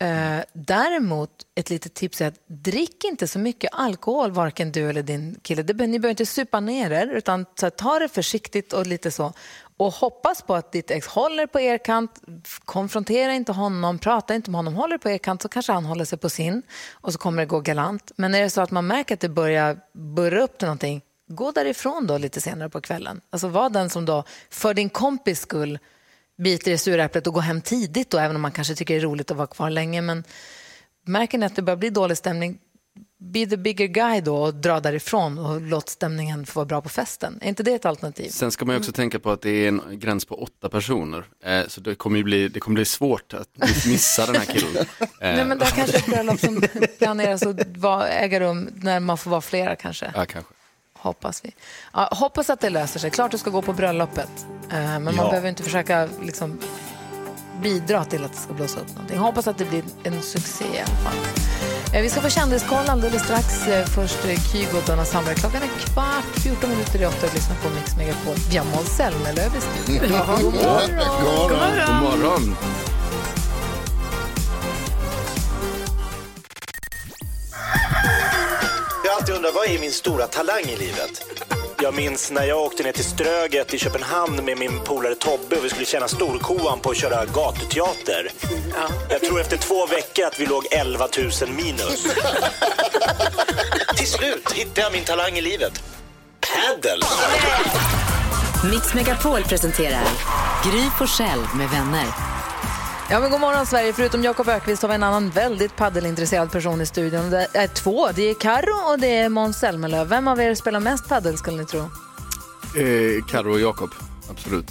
[0.00, 5.02] Eh, däremot, ett litet tips är att drick inte så mycket alkohol, varken du eller
[5.02, 5.62] din kille.
[5.62, 9.32] Det, ni behöver inte supa ner er, utan här, ta det försiktigt och lite så.
[9.76, 12.20] Och hoppas på att ditt ex håller på er kant,
[12.64, 16.04] konfrontera inte honom, prata inte med honom, håller på er kant så kanske han håller
[16.04, 18.12] sig på sin och så kommer det gå galant.
[18.16, 21.52] Men är det så att man märker att det börjar burra upp till någonting, gå
[21.52, 23.20] därifrån då lite senare på kvällen.
[23.30, 25.78] Alltså var den som då, för din kompis skull,
[26.42, 29.00] biter i sura äpplet och går hem tidigt då, även om man kanske tycker det
[29.00, 30.00] är roligt att vara kvar länge.
[30.00, 30.24] Men
[31.06, 32.58] märker ni att det börjar bli dålig stämning,
[33.20, 36.88] be the bigger guy då och dra därifrån och låt stämningen få vara bra på
[36.88, 37.38] festen.
[37.42, 38.30] Är inte det ett alternativ?
[38.30, 41.24] Sen ska man också tänka på att det är en gräns på åtta personer.
[41.44, 43.48] Eh, så det kommer bli, det kommer bli svårt att
[43.86, 44.86] missa den här killen.
[45.20, 46.62] Eh, Nej, men det här kanske är ett bröllop som
[46.98, 47.60] planeras att
[48.10, 50.12] äga rum när man får vara flera kanske.
[50.14, 50.52] Ja, kanske.
[51.00, 51.54] Hoppas vi.
[51.94, 53.10] Ja, hoppas att det löser sig.
[53.10, 54.30] Klart du ska gå på bröllopet.
[54.70, 55.28] Eh, men man Ja.
[55.28, 56.58] behöver inte försöka liksom,
[57.62, 59.18] bidra till att det ska blåsa upp någonting.
[59.18, 61.18] Hoppas att det blir en succé i alla fall.
[61.94, 63.68] Eh, vi ska få kändiskoll alldeles strax.
[63.68, 64.18] Eh, först
[64.52, 65.34] Kygo och Donna Sandberg.
[65.34, 68.34] Klockan är kvart, 14 minuter i åtta och lyssnar på Mix Megapol.
[68.50, 70.18] Vi har Måns Zelmerlöw i studion.
[70.26, 70.90] God God morgon.
[71.24, 71.76] God morgon.
[71.78, 72.97] Jag har
[79.18, 81.22] alltid undrat, vad är min stora talang i livet?
[81.82, 85.64] Jag minns när jag åkte ner till Ströget i Köpenhamn med min polare Tobbe och
[85.64, 88.30] vi skulle tjäna storkovan på att köra gatuteater.
[89.10, 92.02] Jag tror efter två veckor att vi låg 11 000 minus.
[93.96, 95.82] till slut hittade jag min talang i livet.
[96.40, 97.06] Paddle!
[98.70, 100.04] Mix Megapol presenterar
[100.64, 102.37] Gry Forssell med vänner.
[103.10, 103.92] Ja, men god morgon Sverige.
[103.92, 107.30] Förutom Jakob Ökvist har vi en annan väldigt paddelintresserad person i studion.
[107.30, 108.08] Det är två.
[108.14, 110.04] Det är Karo och det är Måns Zelmerlöw.
[110.08, 111.80] Vem av er spelar mest paddel skulle ni tro?
[111.80, 113.90] Eh, Karo och Jakob,
[114.30, 114.66] absolut.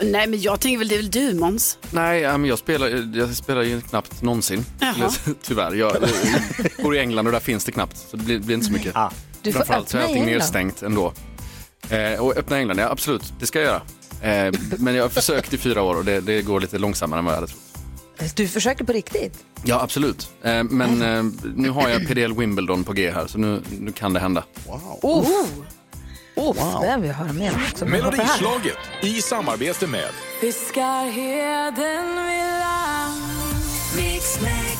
[0.00, 1.78] Nej, men jag tänker väl det är väl du Måns?
[1.90, 4.64] Nej, jag spelar, jag spelar ju knappt någonsin.
[4.80, 5.10] Jaha.
[5.42, 7.96] Tyvärr, jag, jag bor i England och där finns det knappt.
[8.10, 8.94] Så det blir, blir inte så mycket.
[9.42, 10.32] Du får Framförallt så är allting England.
[10.38, 11.12] nedstängt ändå.
[11.90, 13.82] Eh, och öppna England, ja absolut, det ska jag göra.
[14.24, 17.24] Eh, men jag har försökt i fyra år och det, det går lite långsammare än
[17.24, 18.36] vad jag hade trott.
[18.36, 19.44] Du försöker på riktigt?
[19.64, 20.28] Ja, absolut.
[20.42, 21.24] Eh, men eh,
[21.56, 24.44] nu har jag PDL Wimbledon på G här, så nu, nu kan det hända.
[24.66, 25.46] Oh.
[26.36, 27.90] Oh, Det vill jag höra mer om.
[27.90, 30.08] Melodislaget i samarbete med
[30.40, 33.22] Fiskar heden vid land
[33.96, 34.73] Mix Megapol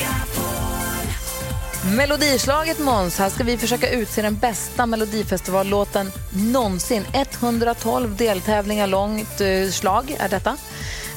[1.92, 6.12] Melodislaget Måns, här ska vi försöka utse den bästa Melodifestivallåten
[6.53, 7.05] någonsin.
[7.12, 10.57] 112 deltävlingar långt eh, slag är detta.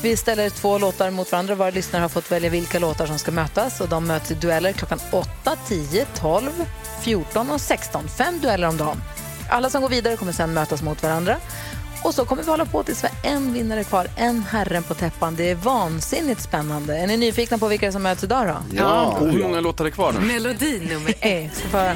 [0.02, 1.56] Vi ställer två låtar mot varandra.
[1.56, 3.82] Våra lyssnare har fått välja vilka låtar som ska mötas.
[3.82, 6.52] Och De möts i dueller klockan 8, 10, 12,
[7.02, 8.08] 14 och 16.
[8.08, 9.02] Fem dueller om dagen.
[9.50, 11.38] Alla som går vidare kommer sen mötas mot varandra.
[12.04, 14.94] Och så kommer vi hålla på tills vi har en vinnare kvar, en herren på
[14.94, 15.36] täppan.
[15.36, 16.98] Det är vansinnigt spännande.
[16.98, 18.76] Är ni nyfikna på vilka som möts idag då?
[18.78, 20.20] Ja, oh, hur många låtar är kvar nu?
[20.20, 21.58] Melodi nummer ett.
[21.58, 21.96] För...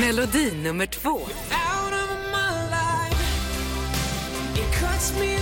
[0.00, 1.10] Melodi nummer två.
[1.10, 3.22] Out of my life,
[4.54, 5.41] it cuts me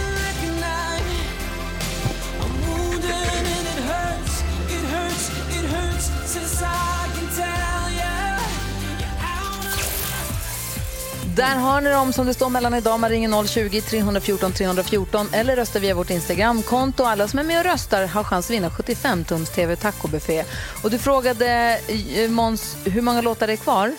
[11.41, 13.01] Där har ni dem som det står mellan idag.
[13.01, 17.05] Man ringer 020-314 314 eller röstar via vårt Instagramkonto.
[17.05, 20.45] Alla som är med och röstar har chans att vinna 75-tums TV tacobuffé.
[20.83, 21.81] Och du frågade
[22.15, 23.93] eh, Måns hur många låtar det är kvar.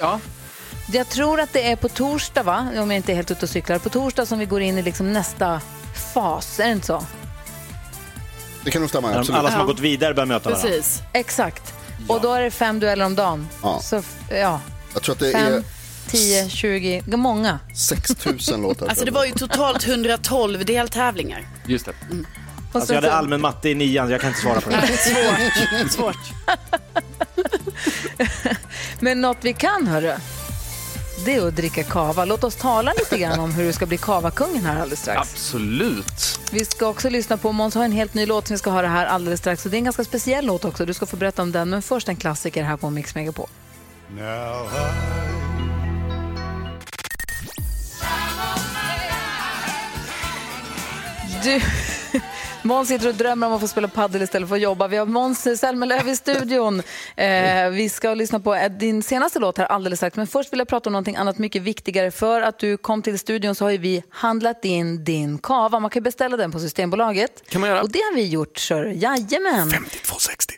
[0.00, 0.20] Ja.
[0.92, 2.68] Jag tror att det är på torsdag, va?
[2.76, 3.78] om jag inte är helt ute och cyklar.
[3.78, 5.60] På torsdag som vi går in i liksom nästa
[6.14, 6.60] fas.
[6.60, 7.04] Är det inte så?
[8.64, 9.50] Det kan nog stämma, Alla absolut.
[9.50, 10.68] som har gått vidare börjar möta varandra.
[10.68, 11.02] Precis.
[11.12, 11.74] Exakt.
[12.08, 13.48] Och då är det fem dueller om dagen.
[13.62, 13.80] Ja.
[13.82, 14.60] Så, ja.
[14.94, 15.62] Jag tror att det Fem, är
[16.10, 17.58] 10, 20, många.
[17.74, 18.86] 6000 låtar.
[18.86, 21.48] Alltså det var ju totalt 112 deltävlingar.
[21.66, 21.92] Just det.
[22.72, 24.86] Alltså, jag hade allmän matte i nian, så jag kan inte svara på det.
[25.90, 25.92] Svårt.
[25.92, 26.16] Svårt.
[29.00, 30.14] Men något vi kan, hörru,
[31.24, 32.24] det är att dricka kava.
[32.24, 35.32] Låt oss tala lite grann om hur du ska bli kavakungen här alldeles strax.
[35.32, 36.40] Absolut.
[36.52, 38.88] Vi ska också lyssna på Måns har en helt ny låt som vi ska höra
[38.88, 39.64] här alldeles strax.
[39.64, 40.86] Och det är en ganska speciell låt också.
[40.86, 41.70] Du ska få berätta om den.
[41.70, 43.48] Men först en klassiker här på Mix Megapol.
[51.44, 51.60] Du,
[52.62, 54.88] Måns sitter och drömmer om att få spela padel istället för att jobba.
[54.88, 56.82] Vi har Måns Zelmerlöw i studion.
[57.16, 60.16] Eh, vi ska lyssna på eh, din senaste låt här alldeles strax.
[60.16, 62.10] Men först vill jag prata om någonting annat mycket viktigare.
[62.10, 65.80] För att du kom till studion så har vi handlat in din kava.
[65.80, 67.50] Man kan beställa den på Systembolaget.
[67.50, 67.82] Kan man göra.
[67.82, 68.84] Och det har vi gjort, sir.
[68.84, 69.70] Jajamän.
[69.70, 70.54] 5260.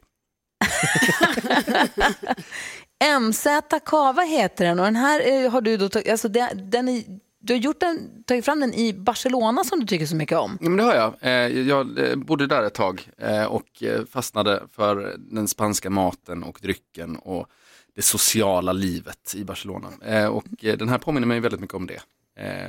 [3.20, 3.46] MZ
[3.84, 7.02] Kava heter den och den här eh, har du då alltså den är,
[7.46, 10.58] du har gjort den, tagit fram den i Barcelona som du tycker så mycket om.
[10.60, 11.14] Ja, men det har jag.
[11.20, 16.58] Eh, Jag eh, bodde där ett tag eh, och fastnade för den spanska maten och
[16.62, 17.46] drycken och
[17.94, 19.88] det sociala livet i Barcelona.
[20.30, 22.00] Och den här påminner mig väldigt mycket om det.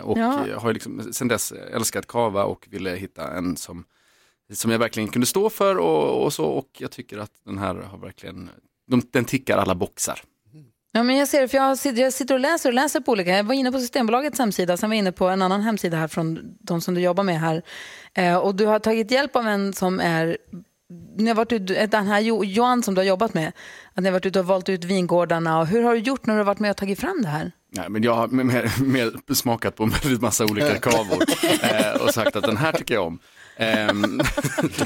[0.01, 0.47] Och Ja.
[0.47, 3.83] jag har liksom sen dess älskat kava och ville hitta en som,
[4.53, 6.45] som jag verkligen kunde stå för och, och så.
[6.45, 8.49] Och jag tycker att den här har verkligen,
[8.87, 10.21] de, den tickar alla boxar.
[10.91, 13.11] Ja, men jag ser det, för jag sitter, jag sitter och läser och läser på
[13.11, 13.31] olika.
[13.31, 16.07] Jag var inne på Systembolagets hemsida, sen var jag inne på en annan hemsida här
[16.07, 17.61] från de som du jobbar med här.
[18.13, 20.37] Eh, och du har tagit hjälp av en som är,
[21.17, 23.47] ni har varit ut, eh, den här Jo- Johan som du har jobbat med,
[23.93, 25.59] att ni har varit ute och valt ut vingårdarna.
[25.59, 27.51] Och hur har du gjort när du har varit med och tagit fram det här?
[27.71, 31.17] Nej, men jag har mer, mer smakat på en massa olika kavor
[31.61, 33.19] eh, och sagt att den här tycker jag om.
[33.57, 34.01] Ehm,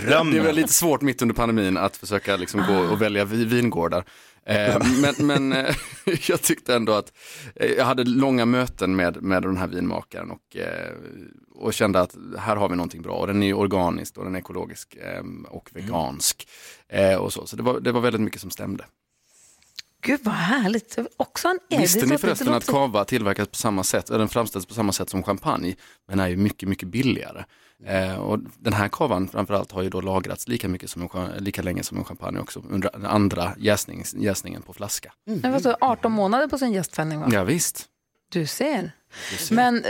[0.06, 3.46] det är väl lite svårt mitt under pandemin att försöka liksom gå och välja vi-
[3.46, 4.04] vingårdar.
[4.46, 5.76] Eh, men men eh,
[6.30, 7.14] jag tyckte ändå att
[7.56, 10.58] eh, jag hade långa möten med, med den här vinmakaren och,
[11.56, 13.14] och kände att här har vi någonting bra.
[13.14, 14.98] Och den är organisk och den är ekologisk
[15.48, 16.48] och vegansk.
[16.88, 18.86] Eh, och så så det, var, det var väldigt mycket som stämde.
[20.02, 20.98] Gud vad härligt.
[21.18, 21.82] Också en.
[21.82, 25.10] Visste ni förresten att kava tillverkas på samma sätt, eller den framställs på samma sätt
[25.10, 25.76] som champagne,
[26.08, 27.44] men är ju mycket, mycket billigare.
[27.86, 31.62] Eh, och den här kavan framförallt har ju då lagrats lika, mycket som en, lika
[31.62, 35.14] länge som en champagne också, under den andra jäsning, jäsningen på flaska.
[35.26, 37.30] Det var så 18 månader på sin gästfällning va?
[37.32, 37.86] Ja, visst.
[38.32, 38.92] Du ser.
[39.32, 39.56] Du ser.
[39.56, 39.84] Men,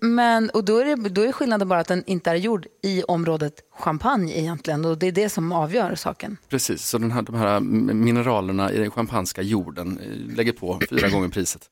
[0.00, 3.02] men och då är, det, då är skillnaden bara att den inte är gjord i
[3.02, 4.84] området champagne egentligen.
[4.84, 6.36] Och det är det som avgör saken.
[6.48, 11.08] Precis, så den här, de här mineralerna i den champagneska jorden eh, lägger på fyra
[11.08, 11.70] gånger priset.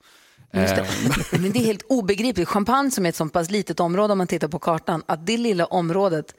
[0.50, 0.86] Det.
[1.32, 2.48] Men det är helt obegripligt.
[2.48, 5.36] Champagne som är ett så pass litet område om man tittar på kartan, att det
[5.36, 6.34] lilla området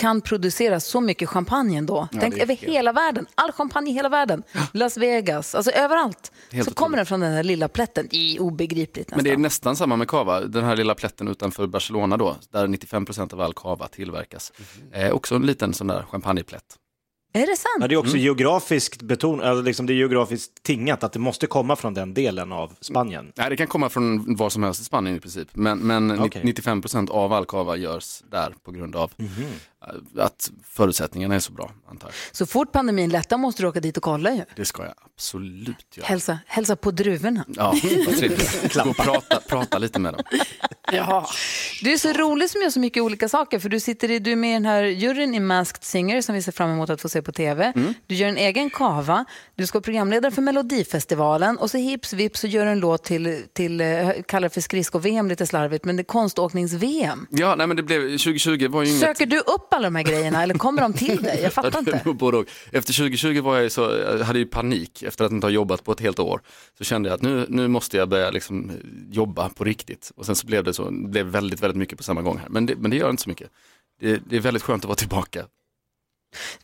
[0.00, 2.08] kan producera så mycket champagne ändå.
[2.12, 4.42] Ja, Tänk över hela världen, all champagne i hela världen.
[4.72, 6.32] Las Vegas, alltså överallt.
[6.52, 8.08] Helt så kommer den från den här lilla plätten.
[8.10, 9.42] Är obegripligt Men det är nästan.
[9.42, 13.52] nästan samma med kava, den här lilla plätten utanför Barcelona då, där 95% av all
[13.54, 14.52] kava tillverkas.
[14.92, 16.76] Eh, också en liten sån där champagneplätt.
[17.32, 17.76] Är det sant?
[17.80, 18.24] Ja, det är också Mm.
[18.24, 22.52] geografiskt beton, alltså liksom det är geografiskt tingat att det måste komma från den delen
[22.52, 23.32] av Spanien.
[23.36, 25.48] Nej, det kan komma från var som helst i Spanien i princip.
[25.52, 26.42] Men, men Okej.
[26.44, 29.26] 95% av all kava görs där på grund av eh,
[30.18, 32.14] att förutsättningarna är så bra, antar jag.
[32.32, 34.44] Så fort pandemin lättar måste du åka dit och kolla ju.
[34.56, 36.06] Det ska jag absolut göra.
[36.06, 37.44] Hälsa, hälsa på druvorna.
[37.48, 37.74] Ja,
[38.06, 38.74] vad trevligt.
[38.84, 40.22] Gå och prata, prata lite med dem.
[40.92, 41.28] Ja.
[41.82, 43.58] Du är så rolig som gör så mycket olika saker.
[43.58, 46.34] För Du sitter i, du är med i den här juryn i Masked Singer som
[46.34, 47.72] vi ser fram emot att få se på tv.
[48.06, 49.24] Du gör en egen kava.
[49.54, 51.58] Du ska vara programledare för Melodifestivalen.
[51.58, 54.60] Och så hips vips så gör du en låt till, till eh, kallar det för
[54.60, 57.26] skridsko-VM lite slarvigt, men det är konståknings-VM.
[57.30, 59.00] Ja, nej men det blev, 2020 var ju inget...
[59.00, 61.40] Söker du upp alla de här grejerna eller kommer de till dig?
[61.42, 62.12] Jag fattar inte.
[62.12, 62.44] både.
[62.72, 65.92] Efter 2020 var jag så, jag hade ju panik efter att inte ha jobbat på
[65.92, 66.40] ett helt år.
[66.78, 68.72] Så kände jag att nu, nu måste jag börja liksom
[69.10, 70.12] jobba på riktigt.
[70.16, 72.48] Och sen så blev det så, det blev väldigt, väldigt mycket på samma gång här.
[72.48, 73.50] Men det, men det gör inte så mycket.
[74.00, 75.46] Det, det är väldigt skönt att vara tillbaka.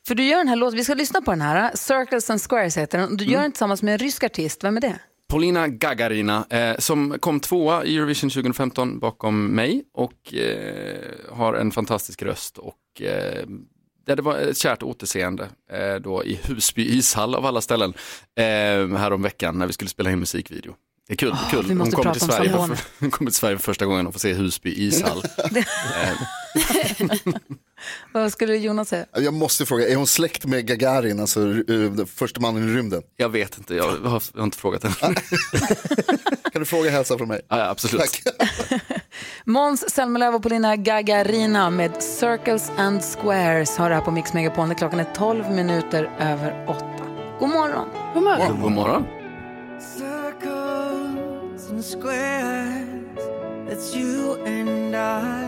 [0.07, 1.71] För du gör den här låten, vi ska lyssna på den här.
[1.75, 3.17] Circles and Squares heter den.
[3.17, 4.65] Du gör den tillsammans med en rysk artist.
[4.65, 4.99] Vem är det?
[5.29, 11.71] Polina Gagarina eh, som kom tvåa i Eurovision 2015 bakom mig och eh, har en
[11.71, 13.47] fantastisk röst och eh,
[14.05, 17.95] det var ett kärt återseende eh, då i Husby ishall av alla ställen
[18.37, 20.75] eh, härom veckan när vi skulle spela in musikvideo.
[21.07, 21.31] Det är kul.
[21.33, 21.79] Åh, kul.
[21.79, 24.33] hon, kommer till Sverige för, hon kommer till Sverige för första gången och får se
[24.33, 25.23] Husby ishall.
[28.15, 29.07] eh, Vad skulle Jonas säga?
[29.13, 33.03] Jag måste fråga, är hon släkt med Gagarin, alltså den första mannen i rymden?
[33.17, 34.95] jag vet inte, jag har, jag har inte frågat henne.
[36.53, 37.41] Kan du fråga hälsa från mig?
[37.49, 38.01] Ja, ja, absolut.
[38.01, 38.23] Tack.
[39.45, 44.75] Måns Zelmerlöw och Polina Gagarina med Circles and Squares har det här på Mix Megapol
[44.75, 46.85] klockan är 12 minuter över 8.
[47.41, 47.89] God morgon.
[48.15, 48.61] God morgon.
[48.63, 49.05] God morgon.
[49.81, 53.19] Circles and squares,
[53.69, 55.46] that's you and I.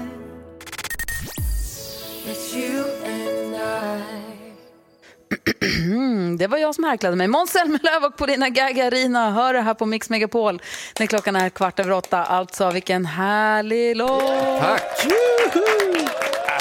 [6.39, 7.29] det var jag som härklade mig.
[7.29, 10.63] Måns Zelmerlöw och Polina Gagarina hör det här på Mix Megapol
[10.99, 12.25] när klockan är kvart över åtta.
[12.25, 14.61] Alltså vilken härlig låt.
[14.61, 15.07] Tack.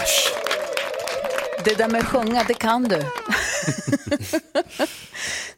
[0.02, 0.47] Äsch.
[1.66, 3.04] Det där med att sjunga, det kan du.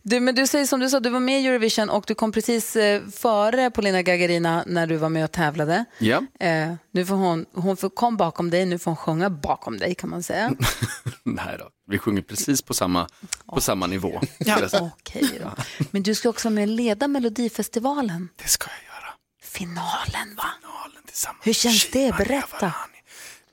[0.02, 0.20] du.
[0.20, 2.76] Men du säger som du sa, du var med i Eurovision och du kom precis
[2.76, 5.86] eh, före Polina Gagarina när du var med och tävlade.
[5.98, 6.24] Ja.
[6.40, 9.96] Eh, nu får hon, hon får, kom bakom dig, nu får hon sjunga bakom dig
[9.96, 10.54] kan man säga.
[11.24, 13.08] Nej då, vi sjunger precis på samma,
[13.54, 14.22] på samma nivå.
[14.38, 14.58] Ja,
[15.00, 15.52] okej då.
[15.92, 18.30] Men du ska också med och leda Melodifestivalen.
[18.36, 19.14] Det ska jag göra.
[19.42, 20.46] Finalen va?
[20.62, 21.48] Finalen tillsammans.
[21.48, 22.16] Hur känns det?
[22.18, 22.74] Berätta.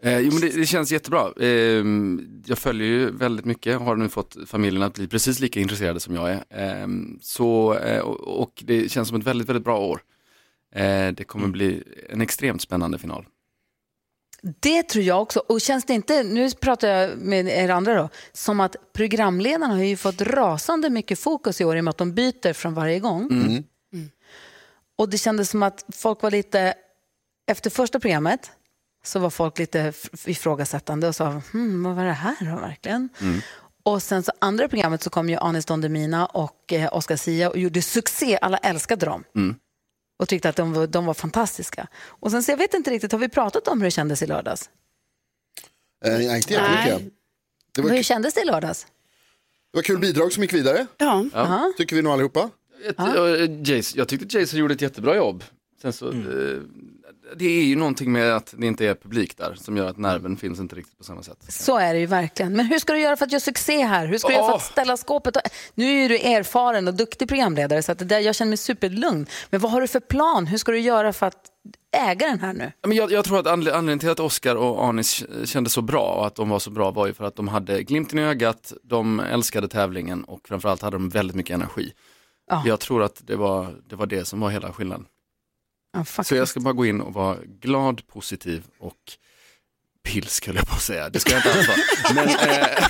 [0.00, 1.32] Eh, jo, men det, det känns jättebra.
[1.40, 1.84] Eh,
[2.46, 6.14] jag följer ju väldigt mycket, har nu fått familjen att bli precis lika intresserade som
[6.14, 6.44] jag är.
[6.82, 6.86] Eh,
[7.20, 10.00] så, och, och det känns som ett väldigt, väldigt bra år.
[10.74, 13.26] Eh, det kommer bli en extremt spännande final.
[14.60, 15.42] Det tror jag också.
[15.48, 19.82] Och känns det inte, nu pratar jag med er andra då, som att programledarna har
[19.82, 23.00] ju fått rasande mycket fokus i år i och med att de byter från varje
[23.00, 23.28] gång.
[23.30, 23.64] Mm.
[24.98, 26.74] Och det kändes som att folk var lite,
[27.46, 28.50] efter första programmet
[29.06, 29.92] så var folk lite
[30.26, 33.08] ifrågasättande och sa, hmm, vad var det här då verkligen?
[33.82, 37.50] Och sen så andra programmet så kom ju Anis Don Demina och eh, Oscar Sia
[37.50, 39.24] och gjorde succé, alla älskade dem.
[39.34, 39.54] Mm.
[40.18, 41.86] Och tyckte att de var, de var fantastiska.
[42.06, 44.26] Och sen så jag vet inte riktigt, har vi pratat om hur det kändes i
[44.26, 44.70] lördags?
[46.04, 47.12] Eh, nej, inte jättemycket.
[47.72, 48.86] Det var, Hur kändes det i lördags?
[49.72, 51.24] det var kul bidrag som gick vidare, Ja.
[51.32, 51.72] Ja.
[51.76, 52.50] tycker vi nog allihopa.
[52.96, 55.44] Jag, eh, Jason, jag tyckte Jason gjorde ett jättebra jobb.
[55.82, 56.60] Sen så, eh,
[57.36, 60.36] det är ju någonting med att det inte är publik där som gör att nerven
[60.36, 61.38] finns inte riktigt på samma sätt.
[61.48, 62.52] Så är det ju verkligen.
[62.56, 64.06] Men hur ska du göra för att göra succé här?
[64.06, 65.36] Hur ska du göra för att ställa skåpet?
[65.74, 69.26] Nu är du erfaren och duktig programledare så att det där, jag känner mig superlugn.
[69.50, 70.46] Men vad har du för plan?
[70.46, 71.50] Hur ska du göra för att
[71.96, 72.72] äga den här nu?
[72.86, 76.02] Men jag, jag tror att anled- anledningen till att Oscar och Anis kände så bra
[76.18, 78.72] och att de var så bra var ju för att de hade glimten i ögat,
[78.82, 81.92] de älskade tävlingen och framförallt hade de väldigt mycket energi.
[82.50, 82.62] Ja.
[82.66, 85.06] Jag tror att det var, det var det som var hela skillnaden.
[86.16, 86.24] Ja.
[86.24, 88.94] Så jag ska bara gå in och vara glad, positiv och
[90.04, 91.08] pilsk höll jag på att säga.
[91.10, 91.78] Det ska jag inte alls vara.
[92.14, 92.88] Men, eh,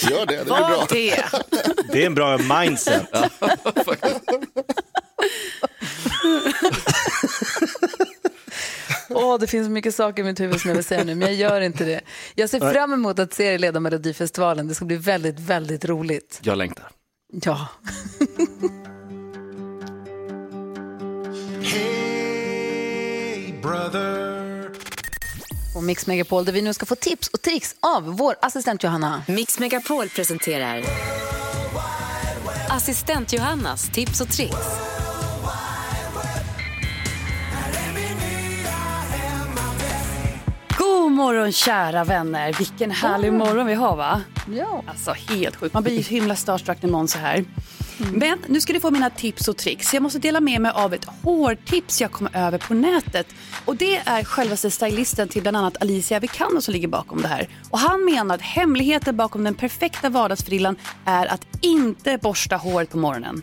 [0.10, 0.58] Gör det, det är bra.
[0.60, 1.24] Var det?
[1.92, 3.06] Det är en bra mindset.
[9.10, 11.28] Åh, det finns så mycket saker i mitt huvud som jag vill säga nu, men
[11.28, 12.00] jag gör inte det.
[12.34, 14.68] Jag ser fram emot att se er leda Melodifestivalen.
[14.68, 16.40] Det ska bli väldigt, väldigt roligt.
[16.42, 16.90] jag längtar.
[17.32, 17.68] Ja.
[23.68, 24.70] Brother.
[25.74, 29.22] Och Mix Megapol där vi nu ska få tips och tricks av vår assistent Johanna.
[29.28, 30.82] Mix Megapol presenterar
[32.68, 34.56] Assistent Johannas tips och tricks.
[40.78, 42.52] God morgon kära vänner.
[42.52, 44.22] Vilken härlig morgon vi har va?
[44.56, 44.82] Ja.
[44.86, 45.74] Alltså helt sjukt.
[45.74, 47.44] Man blir himla starstruck när någon så här.
[47.98, 49.94] Men nu ska ni få mina tips och tricks.
[49.94, 53.26] Jag måste dela med mig av ett hårtips jag kom över på nätet.
[53.64, 57.48] Och det är självaste stylisten till bland annat Alicia Vikander som ligger bakom det här.
[57.70, 62.98] Och han menar att hemligheten bakom den perfekta vardagsfrillan är att inte borsta håret på
[62.98, 63.42] morgonen.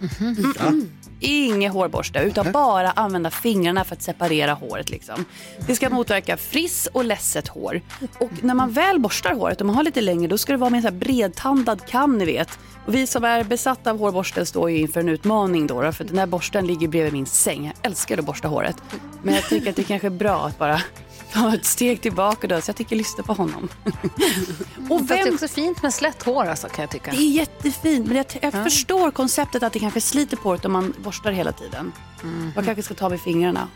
[0.00, 0.86] Mm-mm.
[1.24, 4.90] Inget hårborste utan bara använda fingrarna för att separera håret.
[4.90, 5.24] Liksom.
[5.66, 7.80] Det ska motverka friss och ledset hår.
[8.18, 10.70] Och när man väl borstar håret, om man har lite längre, då ska det vara
[10.70, 12.58] med en sån här bredtandad kam ni vet.
[12.86, 16.04] Och vi som är besatta av hårborsten står ju inför en utmaning då, då för
[16.04, 17.64] den här borsten ligger bredvid min säng.
[17.64, 18.76] Jag älskar att borsta håret.
[19.22, 20.82] Men jag tycker att det kanske är bra att bara
[21.40, 23.68] ta ett steg tillbaka då, så jag tycker lyssna på honom.
[24.90, 27.10] Och Fast det är också fint med slätt hår alltså, kan jag tycka.
[27.10, 30.72] Det är jättefint, men jag, jag förstår konceptet att det kanske sliter på det om
[30.72, 31.92] man borstar hela tiden.
[32.54, 33.68] Man kanske ska ta med fingrarna.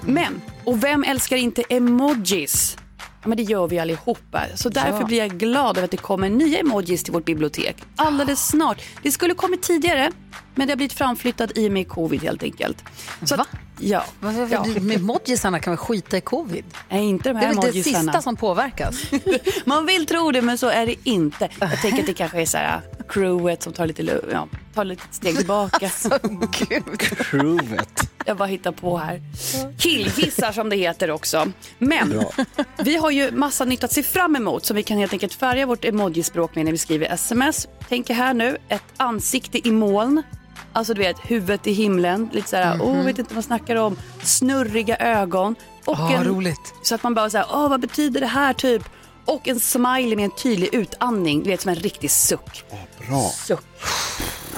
[0.00, 2.76] Men, och vem älskar inte emojis?
[3.22, 4.42] Ja, men det gör vi allihopa.
[4.54, 5.06] Så därför Ja.
[5.06, 7.76] blir jag glad över att det kommer nya emojis till vårt bibliotek.
[7.96, 8.82] Alldeles snart.
[9.02, 10.12] Det skulle kommit tidigare,
[10.54, 12.84] men det har blivit framflyttat i och med covid helt enkelt.
[13.22, 13.46] Så Va?
[13.78, 14.04] Ja.
[14.20, 14.80] Varför, ja.
[14.80, 16.64] Med emojisarna kan vi skita i covid?
[16.88, 19.02] Nej, inte de Det här är väl det sista som påverkas.
[19.64, 21.48] Man vill tro det, men så är det inte.
[21.60, 25.02] Jag tänker att det kanske är så här crewet som tar lite, ja, tar lite
[25.10, 25.88] steg tillbaka.
[27.18, 28.10] Crewet.
[28.26, 29.22] Jag bara hittar på här.
[29.78, 31.52] Killgissar som det heter också.
[31.78, 32.32] Men Bra.
[32.78, 35.66] vi har ju massa nytt att se fram emot som vi kan helt enkelt färga
[35.66, 37.68] vårt emojispråk med när vi skriver sms.
[37.88, 40.21] Tänker här nu, ett ansikte i moln.
[40.72, 42.28] Alltså du vet, huvudet i himlen.
[42.32, 43.96] Lite så här, åh, vet inte vad man snackar om.
[44.22, 45.54] Snurriga ögon.
[45.84, 46.74] Och Ah, roligt.
[46.82, 48.82] Så att man bara säger, åh, vad betyder det här typ?
[49.24, 52.64] Och en smiley med en tydlig utandning, du vet som en riktig suck.
[53.08, 53.20] Bra.
[53.28, 53.64] Suck.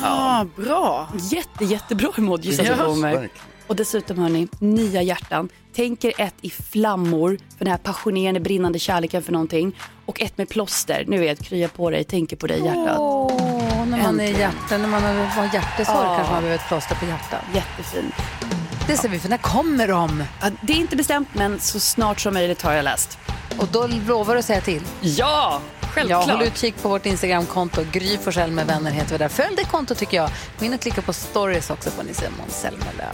[0.02, 1.08] Ja, bra.
[1.30, 3.02] Jätte, jättebra emojis kommer.
[3.02, 3.30] Verkligen.
[3.66, 5.48] Och dessutom hörni, nya hjärtan.
[5.76, 9.76] Tänk er ett i flammor för den här passionerande brinnande kärleken för någonting.
[10.06, 11.04] Och ett med plåster.
[11.08, 12.98] Nu vet, krya på dig, tänker på dig hjärtat.
[12.98, 13.32] Åh,
[13.76, 14.40] när man är Äntligen.
[14.40, 16.14] hjärta, när man har Ja.
[16.16, 17.40] kanske man behöver ett plåster på hjärtat.
[17.54, 18.14] Jättefint.
[18.86, 20.24] Det ser vi för när kommer de?
[20.42, 23.18] Ja, det är inte bestämt men så snart som möjligt har jag läst.
[23.58, 24.82] Och då lovar du att säga till?
[25.00, 26.28] Ja, självklart.
[26.28, 27.84] Ja, håll utkik på vårt Instagramkonto.
[27.92, 29.28] Gry Forssell med vänner heter vi där.
[29.28, 30.30] Följ det kontot tycker jag.
[30.58, 33.12] Gå in och klicka på stories också får ni se Måns Zelmerlöw.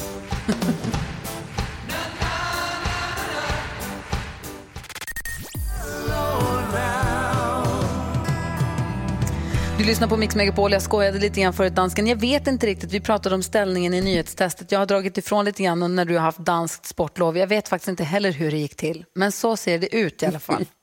[9.79, 10.73] Du lyssnar på Mix Megapol.
[10.73, 12.07] Jag skojade lite grann förut, dansken.
[12.07, 12.93] Jag vet inte riktigt.
[12.93, 14.73] Vi pratade om ställningen i nyhetstestet.
[14.73, 17.39] Jag har dragit ifrån lite grann när du har haft danskt sportlov.
[17.39, 19.05] Jag vet faktiskt inte heller hur det gick till.
[19.15, 20.65] Men så ser det ut i alla fall.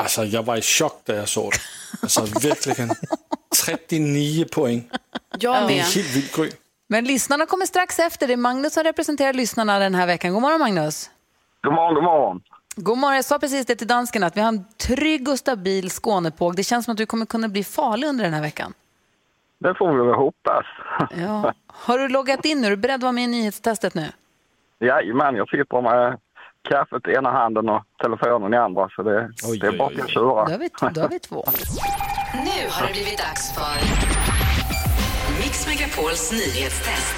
[0.00, 1.58] Alltså, jag var i chock när jag såg det.
[2.02, 2.90] Alltså, verkligen.
[3.66, 4.90] 39 poäng.
[5.38, 5.76] Jag Det med.
[5.78, 6.50] är helt vildt, Gry.
[6.86, 8.26] Men lyssnarna kommer strax efter.
[8.26, 10.32] Det är Magnus som representerar lyssnarna den här veckan.
[10.32, 11.10] God morgon Magnus.
[11.62, 12.42] God morgon, god morgon.
[12.76, 13.16] God morgon.
[13.16, 16.56] Jag sa precis det till dansken att vi har en trygg och stabil Skånepåg.
[16.56, 18.72] Det känns som att du kommer kunna bli farlig under den här veckan.
[19.58, 20.64] Det får vi väl hoppas.
[21.16, 21.52] Ja.
[21.66, 22.66] Har du loggat in nu?
[22.66, 24.06] Är du beredd att vara med i nyhetstestet nu?
[24.80, 26.18] Jajamän, jag sitter med
[26.68, 29.30] kaffet i ena handen och telefonen i andra så det,
[29.60, 30.44] det är bara att köra.
[30.44, 31.44] Då har vi, då har vi två.
[32.34, 34.33] Nu har det blivit dags för
[35.66, 37.14] Mix Megapols nyhetstest.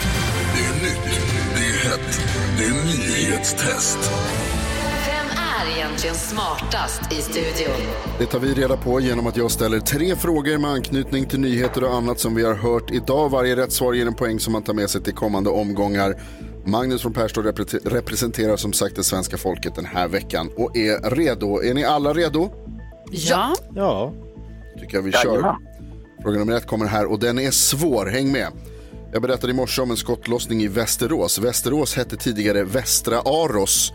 [0.54, 1.20] Det är nytt,
[1.54, 2.20] det är hett,
[2.58, 3.98] det är nyhetstest.
[5.06, 7.76] Vem är egentligen smartast i studion?
[8.18, 11.84] Det tar vi reda på genom att jag ställer tre frågor med anknytning till nyheter
[11.84, 13.28] och annat som vi har hört idag.
[13.28, 16.14] Varje rätt svar ger en poäng som man tar med sig till kommande omgångar.
[16.64, 21.10] Magnus från Perstorp repre- representerar som sagt det svenska folket den här veckan och är
[21.10, 21.62] redo.
[21.62, 22.50] Är ni alla redo?
[23.10, 23.54] Ja.
[23.74, 24.12] Ja.
[24.80, 25.56] tycker jag vi kör.
[26.26, 28.06] Fråga nummer ett kommer här och den är svår.
[28.06, 28.48] Häng med.
[29.12, 31.38] Jag berättade i morse om en skottlossning i Västerås.
[31.38, 33.92] Västerås hette tidigare Västra Aros.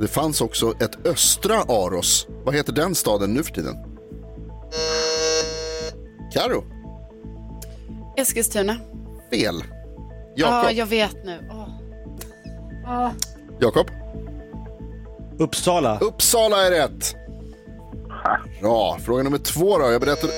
[0.00, 2.26] Det fanns också ett Östra Aros.
[2.44, 3.74] Vad heter den staden nu för tiden?
[6.32, 6.64] Karo,
[8.16, 8.76] Eskilstuna.
[9.30, 9.64] fel.
[10.34, 11.38] Ja, Jakob, jag vet nu.
[11.50, 11.68] Åh.
[12.86, 13.10] Åh.
[13.60, 13.90] Jakob.
[15.38, 15.98] Uppsala.
[15.98, 17.14] Uppsala är rätt.
[18.60, 18.98] Bra.
[19.04, 19.90] Fråga nummer två då.
[19.90, 20.32] Jag berättade...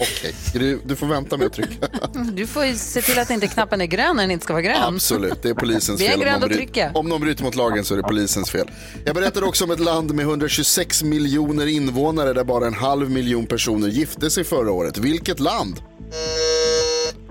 [0.00, 1.86] Okej, Gry, du får vänta med att trycka.
[2.32, 4.62] Du får ju se till att inte knappen är grön när den inte ska vara
[4.62, 4.76] grön.
[4.82, 6.20] Absolut, det är polisens Det är fel.
[6.20, 6.90] grönt om, någon att bry- trycka.
[6.94, 8.70] om någon bryter mot lagen så är det polisens fel.
[9.04, 13.46] Jag berättade också om ett land med 126 miljoner invånare där bara en halv miljon
[13.46, 14.98] personer gifte sig förra året.
[14.98, 15.80] Vilket land?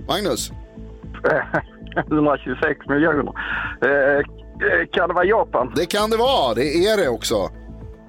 [0.07, 0.51] Magnus?
[2.11, 3.23] 126 miljoner.
[3.85, 4.23] Eh, eh,
[4.91, 5.73] kan det vara Japan?
[5.75, 7.49] Det kan det vara, det är det också.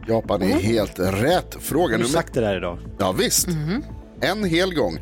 [0.09, 1.57] Japan är helt rätt.
[1.61, 2.05] Fråga Har du nummer...
[2.09, 2.79] sagt det där idag?
[2.99, 3.49] Ja, visst.
[4.21, 4.99] En hel gång.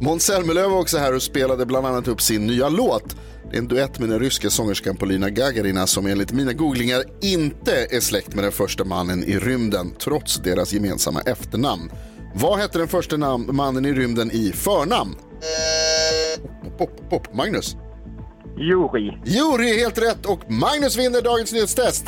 [0.00, 3.16] Måns Zelmerlöw var också här och spelade bland annat upp sin nya låt.
[3.50, 7.86] Det är en duett med den ryska sångerskan Polina Gagarina som enligt mina googlingar inte
[7.90, 11.90] är släkt med den första mannen i rymden trots deras gemensamma efternamn.
[12.34, 15.14] Vad hette den första mannen i rymden i förnamn?
[16.78, 17.34] Pop, pop, pop.
[17.34, 17.76] Magnus?
[18.58, 19.18] Juri.
[19.24, 22.04] Juri är helt rätt och Magnus vinner dagens nyhetstest.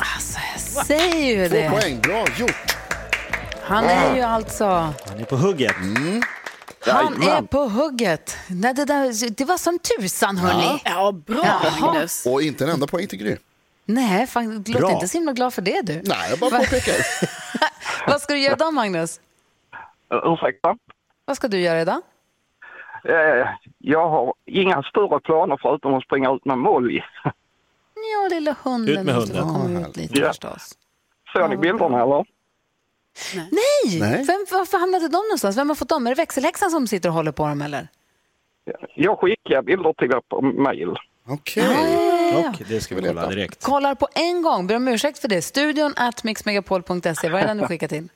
[0.87, 1.69] Säger ju Två det.
[1.69, 2.75] poäng, bra gjort.
[3.63, 4.65] Han är ju alltså...
[4.65, 5.75] Han är på hugget.
[6.85, 8.37] Han är på hugget.
[8.49, 10.81] Nej, det, där, det var som tusan, hörni.
[10.85, 11.61] Ja, bra.
[11.81, 12.25] Magnus.
[12.25, 13.37] Och inte en enda poäng till Gry.
[13.85, 14.91] Nej, fan, låt Bra.
[14.91, 16.01] inte så himla glad för det du.
[16.05, 16.95] Nej, jag bara påpekar.
[18.07, 19.19] Vad ska du göra idag, Magnus?
[20.13, 20.77] Uh, ursäkta?
[21.25, 22.01] Vad ska du göra idag?
[23.03, 27.01] Eh, jag har inga större planer förutom att springa ut med Molly.
[28.13, 28.97] Ja, lilla hunden.
[28.97, 29.41] Ut med hunden.
[29.41, 30.27] komma ut lite Ja.
[30.27, 30.71] förstås.
[31.33, 32.25] Såg ni bilderna eller?
[33.33, 33.99] Nej!
[33.99, 34.23] Nej.
[34.23, 35.57] Vem, varför hamnade de någonstans?
[35.57, 36.07] Vem har fått dem?
[36.07, 37.87] Är det växelhäxan som sitter och håller på dem eller?
[38.95, 40.95] Jag skickar bilder till er på mail.
[41.27, 41.63] Okej.
[42.33, 42.49] Ja.
[42.49, 43.63] Och det ska vi kolla direkt.
[43.63, 44.67] Kollar på en gång.
[44.67, 45.41] Ber om ursäkt för det.
[45.41, 47.29] Studion at mixmegapol.se.
[47.29, 48.07] Vad är den du skickar till?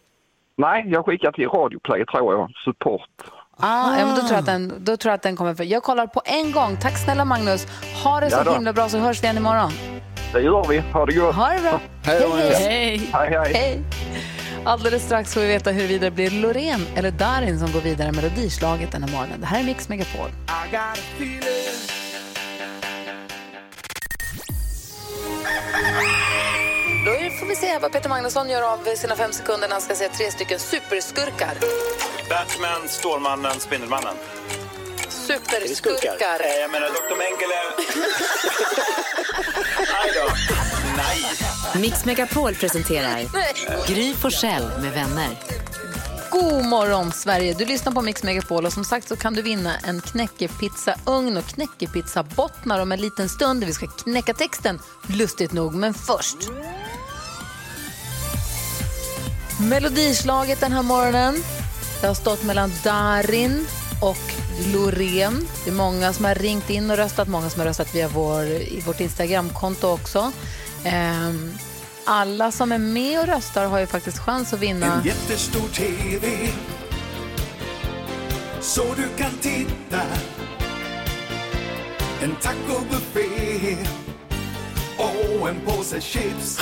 [0.58, 2.52] Nej, jag skickar till Radioplay tror jag.
[2.66, 3.10] Support.
[3.58, 5.64] Ah, ja, men då, tror jag att den, då tror jag att den kommer för.
[5.64, 6.78] Jag kollar på en gång.
[6.82, 7.68] Tack snälla Magnus.
[8.04, 9.72] Ha det så Ja himla bra så hörs vi igen imorgon.
[10.34, 10.78] Det gör vi.
[10.78, 11.36] Ha det gott.
[11.36, 11.80] Ha det bra.
[12.04, 13.10] Hej hej.
[13.14, 13.54] Hej, hej.
[13.54, 13.84] hej.
[14.66, 18.24] Alldeles strax får vi veta huruvida det blir Loreen eller Darin som går vidare med
[18.24, 19.39] melodislaget den här morgonen.
[19.41, 20.30] Det här är Mix Megapol.
[27.05, 29.95] Då får vi se vad Peter Magnusson gör av sina fem sekunder när han ska
[29.95, 31.53] säga tre stycken superskurkar.
[32.30, 34.16] Batman, Stålmannen, Spindelmannen.
[35.10, 36.39] Superskurkar.
[36.45, 37.16] Eh, Jag menar, Dr.
[37.18, 37.55] Mengele...
[40.03, 40.78] Aj då.
[41.00, 41.82] Nej.
[41.82, 43.26] Mix Megapol presenterar
[43.88, 45.39] Gry Forssell med vänner.
[46.32, 47.54] God morgon, Sverige!
[47.54, 51.45] Du lyssnar på Mix Megapol och som sagt så kan du vinna en knäckepizzaugn och
[51.45, 53.64] knäckepizzabottnar om en liten stund.
[53.64, 55.74] Vi ska knäcka texten, lustigt nog.
[55.74, 56.38] Men först...
[59.60, 61.43] Melodislaget den här morgonen.
[62.02, 63.68] Det har stått mellan Darin
[64.02, 64.34] och
[64.74, 65.47] Loreen.
[65.64, 68.45] Det är många som har ringt in och röstat, många som har röstat via vår,
[68.45, 70.32] i vårt Instagramkonto också.
[70.86, 71.53] Ehm,
[72.05, 76.27] alla som är med och röstar har ju faktiskt chans att vinna En jättestor TV
[78.61, 80.01] Så du kan titta
[82.23, 83.77] En tacobuffé
[84.97, 86.59] Och en påse chips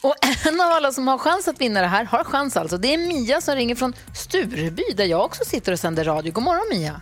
[0.00, 0.14] Och
[0.46, 2.78] en av alla som har chans att vinna det här har chans alltså.
[2.78, 6.32] Det är Mia som ringer från Stureby där jag också sitter och sänder radio.
[6.32, 7.00] God morgon Mia.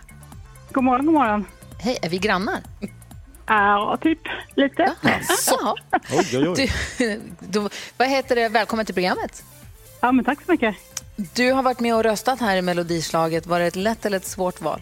[0.71, 1.45] God morgon, god morgon.
[1.79, 2.61] Hej, är vi grannar?
[3.45, 4.19] Ja, typ
[4.55, 4.93] lite.
[5.01, 5.75] Jaha.
[6.11, 6.71] Oj, oj, oj.
[6.97, 8.49] Du, du, vad heter det?
[8.49, 9.43] Välkommen till programmet.
[10.01, 10.75] Ja, men tack så mycket.
[11.15, 13.47] Du har varit med och röstat här i Melodislaget.
[13.47, 14.81] Var det ett lätt eller ett svårt val?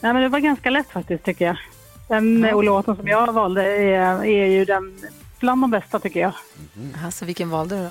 [0.00, 1.56] Nej, men det var ganska lätt faktiskt tycker jag.
[2.08, 2.54] Den Ja.
[2.54, 4.98] och låten som jag valde är, är ju den
[5.38, 6.32] bland de bästa tycker jag.
[7.04, 7.90] Alltså, vilken valde du då?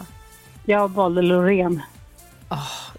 [0.66, 1.82] Jag valde Loreen.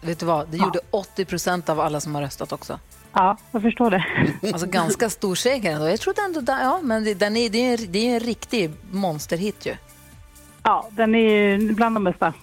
[0.02, 0.48] Vet du vad?
[0.48, 2.78] Det gjorde 80 procent av alla som har röstat också.
[3.18, 4.04] Ja, jag förstår det.
[4.52, 5.88] Alltså ganska stor seger ändå.
[5.88, 8.70] Jag trodde ändå, ja, men det, den är, det, är, en- det är en riktig
[8.90, 9.76] monsterhit ju.
[10.62, 12.34] Ja, den är ju bland de bästa.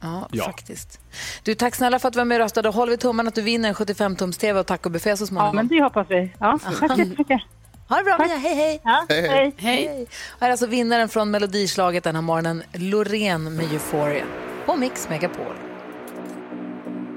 [0.00, 0.44] Ja, Ja.
[0.44, 1.00] faktiskt.
[1.42, 2.68] Du, tack snälla för att du var med och röstade.
[2.68, 5.56] Håller vi tummarna att du vinner en 75-tums-TV och tacobuffé så småningom.
[5.56, 6.30] Ja, men det hoppas vi.
[6.38, 7.40] Ja, tack så mycket.
[7.88, 8.36] Ha det bra, Mia.
[8.36, 8.80] Hej, hej.
[8.84, 9.28] Ja, hej.
[9.28, 9.54] hej.
[9.56, 10.06] hej.
[10.40, 14.24] Här är alltså vinnaren från Melodislaget den här morgonen, Loreen med Euphoria.
[14.66, 15.54] På Mix Megapol.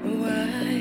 [0.04, 0.71] Why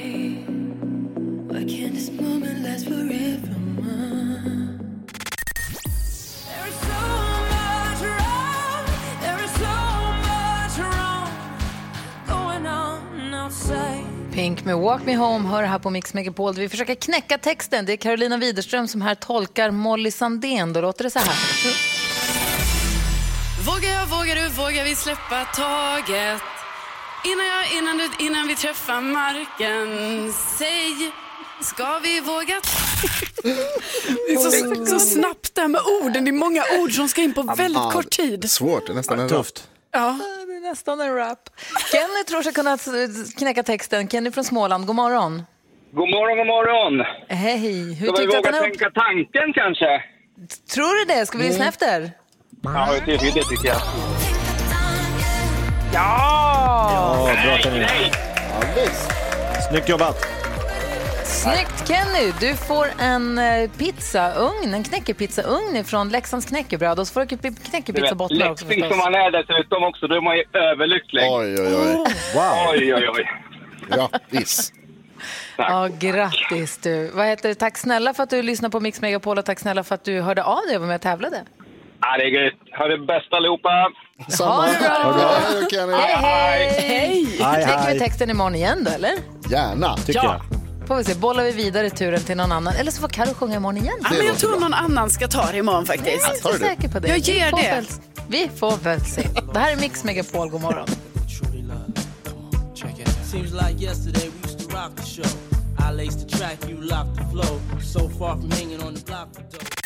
[14.33, 16.53] Pink med Walk Me Home hör här på Mix Megapol.
[16.53, 17.85] Vi försöker knäcka texten.
[17.85, 20.73] Det är Carolina Widerström som här tolkar Molly Sandén.
[20.73, 21.35] Då låter det så här.
[23.65, 26.41] Vågar jag, vågar du, vågar vi släppa taget?
[27.25, 31.11] Innan, jag, innan, du, innan vi träffar marken, säg,
[31.63, 32.61] ska vi våga?
[33.43, 37.21] Det är så, så snabbt det här med orden, det är många ord som ska
[37.21, 38.51] in på väldigt Ja, kort tid.
[38.51, 39.67] Svårt, det är nästan en Tufft.
[39.91, 40.19] Ja.
[40.47, 41.49] Det är nästan en rap.
[41.91, 42.77] Kenny tror sig kunna
[43.37, 44.07] knäcka texten.
[44.09, 45.43] Kenny från Småland, god morgon.
[45.93, 47.05] God morgon, god morgon.
[47.27, 50.03] Hej, hur Ska vi tyckte du att våga den tänka tanken kanske?
[50.73, 51.25] Tror du det?
[51.25, 52.11] Ska vi lyssna efter?
[52.63, 53.77] Ja, det, det tycker jag.
[55.93, 57.85] Ja, bra Kenny.
[59.69, 60.40] Snyggt jobbat.
[61.43, 62.33] Snyggt Kenny!
[62.39, 68.51] Du får en eh, pizzaugn, en knäckepizzaugn från Leksands knäckebröd och så får du knäckepizzabottnar
[68.51, 69.05] också Läxing som förstås.
[69.05, 71.23] man är dessutom också, då är man ju överlycklig.
[71.23, 71.95] Oj, oj, oj.
[72.35, 72.53] Wow.
[72.71, 73.29] Oj, oj, oj.
[73.89, 74.73] Grattis.
[75.57, 77.11] Ja, grattis du.
[77.13, 77.55] Vad heter det?
[77.55, 80.21] Tack snälla för att du lyssnade på Mix Megapol och tack snälla för att du
[80.21, 81.43] hörde av dig och var med och tävlade.
[82.01, 82.53] Ja, det är gött.
[82.77, 83.69] Ha det bäst allihopa.
[83.69, 84.93] Ha det bra!
[85.03, 85.31] Ha det bra.
[85.47, 85.93] Hej då, Kenny.
[85.93, 87.25] Hej, hej!
[87.39, 89.11] Hej, Knäcker vi texten imorgon igen då, eller?
[89.49, 89.95] Gärna.
[90.07, 90.41] ja.
[90.91, 92.75] Får vi se, bollar vi vidare turen till någon annan.
[92.75, 93.99] Eller så får Karo sjunga imorgon igen.
[94.03, 96.21] Ja, men jag tror någon annan ska ta det imorgon faktiskt.
[96.21, 97.07] Jag är inte säker på det.
[97.07, 97.63] Jag Vi ger får det.
[97.63, 97.85] Väl,
[98.27, 99.27] vi får väl se.
[99.53, 100.87] Det här är Mix Megapol, god morgon.
[103.23, 105.31] Seems like yesterday we used to rock the show.
[105.79, 107.59] I laced the track, you locked the flow.
[107.81, 109.80] So far from hanging on the block for dough.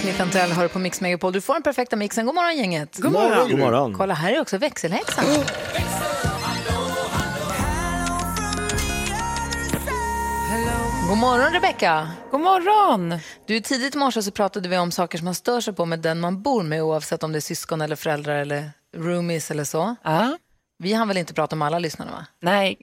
[0.00, 1.32] Smith hör på Mix Megapol.
[1.32, 2.26] Du får den perfekta mixen.
[2.26, 2.98] God morgon gänget.
[2.98, 3.50] God morgon.
[3.50, 3.94] God morgon.
[3.94, 5.24] Kolla, här är också växelhäxan.
[11.08, 12.08] God morgon Rebecca.
[12.30, 13.18] God morgon.
[13.46, 15.98] Du, tidigt i morse så pratade vi om saker som man stör sig på med
[15.98, 19.96] den man bor med oavsett om det är syskon eller föräldrar eller roomies eller så.
[20.02, 20.38] Ja.
[20.82, 22.26] Vi hann väl inte prata om alla lyssnarna va?
[22.40, 22.78] Nej,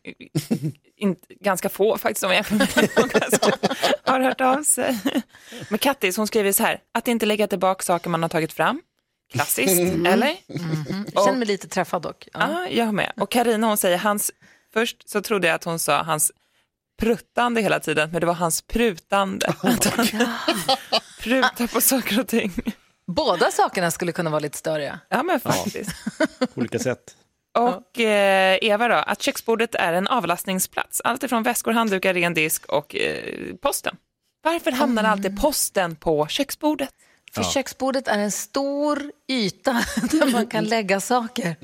[0.98, 2.60] inte, ganska få faktiskt som jag som
[4.04, 5.00] har hört av sig.
[5.70, 8.82] Men Kattis hon skriver så här, att inte lägga tillbaka saker man har tagit fram.
[9.32, 10.06] Klassiskt, Mm.
[10.06, 10.36] eller?
[11.14, 12.28] Jag känner mig lite träffad dock.
[12.34, 13.12] Ja, jag med.
[13.18, 14.32] Och Karina hon säger, hans,
[14.74, 16.32] först så trodde jag att hon sa hans
[17.00, 19.48] pruttande hela tiden, men det var hans prutande.
[19.48, 20.08] Att han
[21.20, 22.54] prutar på saker och ting.
[23.08, 25.00] Båda sakerna skulle kunna vara lite störiga.
[25.10, 25.92] Ja, men faktiskt.
[26.40, 27.16] På olika sätt.
[27.58, 31.02] Och eh, Eva då, att köksbordet är en avlastningsplats.
[31.04, 33.96] Allt ifrån väskor, handdukar, ren disk och eh, posten.
[34.44, 36.90] Varför hamnar alltid posten på köksbordet?
[37.34, 41.56] För köksbordet är en stor yta där man kan lägga saker.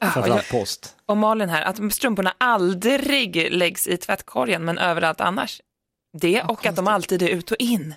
[0.12, 0.96] Framförallt post.
[1.06, 5.60] Och Malin här, att strumporna aldrig läggs i tvättkorgen men överallt annars.
[6.18, 7.94] Det och att de alltid är ut och in.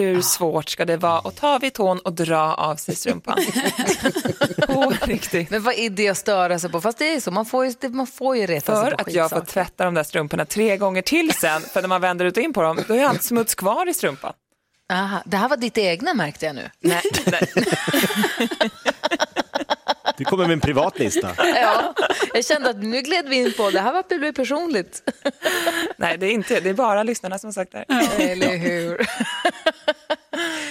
[0.00, 3.36] Hur svårt ska det vara att ta vid tån och dra av sig strumpan?
[4.66, 5.50] På riktigt.
[5.50, 6.80] Men vad är det att störa sig på?
[6.80, 9.14] Fast det är så, man får ju, man får ju reta sig För på att
[9.14, 12.36] jag får tvätta de där strumporna tre gånger till sen, för när man vänder ut
[12.36, 14.32] och in på dem, då är allt smuts kvar i strumpan.
[14.92, 16.70] Aha, det här var ditt egna märkte jag nu.
[16.80, 17.52] Nej, nej.
[20.16, 21.30] Du kommer med en privat lista.
[21.38, 21.94] Ja,
[22.34, 25.02] jag kände att nu gled vi in på det här var det blev personligt.
[25.96, 28.20] nej, det är inte, det är bara lyssnarna som har sagt det här.
[28.20, 29.06] Eller hur?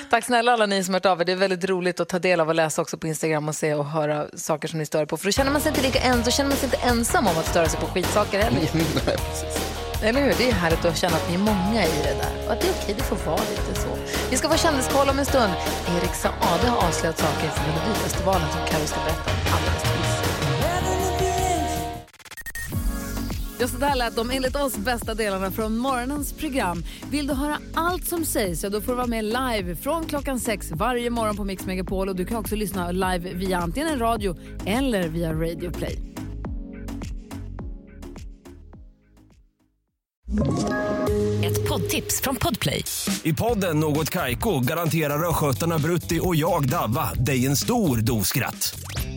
[0.09, 1.25] Tack snälla alla ni som har hört av er.
[1.25, 3.73] Det är väldigt roligt att ta del av och läsa också på Instagram och se
[3.73, 5.17] och höra saker som ni stör på.
[5.17, 7.47] För då känner man sig inte lika då känner man sig inte ensam om att
[7.47, 8.59] störa sig på skitsaker heller.
[9.05, 9.17] Nej.
[10.03, 10.33] Eller hur?
[10.37, 12.45] Det är härligt att känna att ni är många i det där.
[12.45, 13.89] Och att det är okej, det får vara lite så.
[14.31, 15.53] Vi ska få kändiskoll om en stund.
[15.97, 19.88] Erik Saade har avslöjat saker från Melodifestivalen som Carro ska berätta om alldeles
[23.61, 26.83] Ja, så där lät de enligt oss bästa delarna från morgonens program.
[27.11, 30.39] Vill du höra allt som sägs så då får du vara med live från klockan
[30.39, 32.09] sex varje morgon på Mix Megapol.
[32.09, 35.99] Och du kan också lyssna live via antingen en radio eller via Radio Play.
[41.43, 42.83] Ett poddtips från Podplay.
[43.23, 48.79] I podden Något Kaiko garanterar östgötarna Brutti och jag, Davva, dig en stor dos skratt.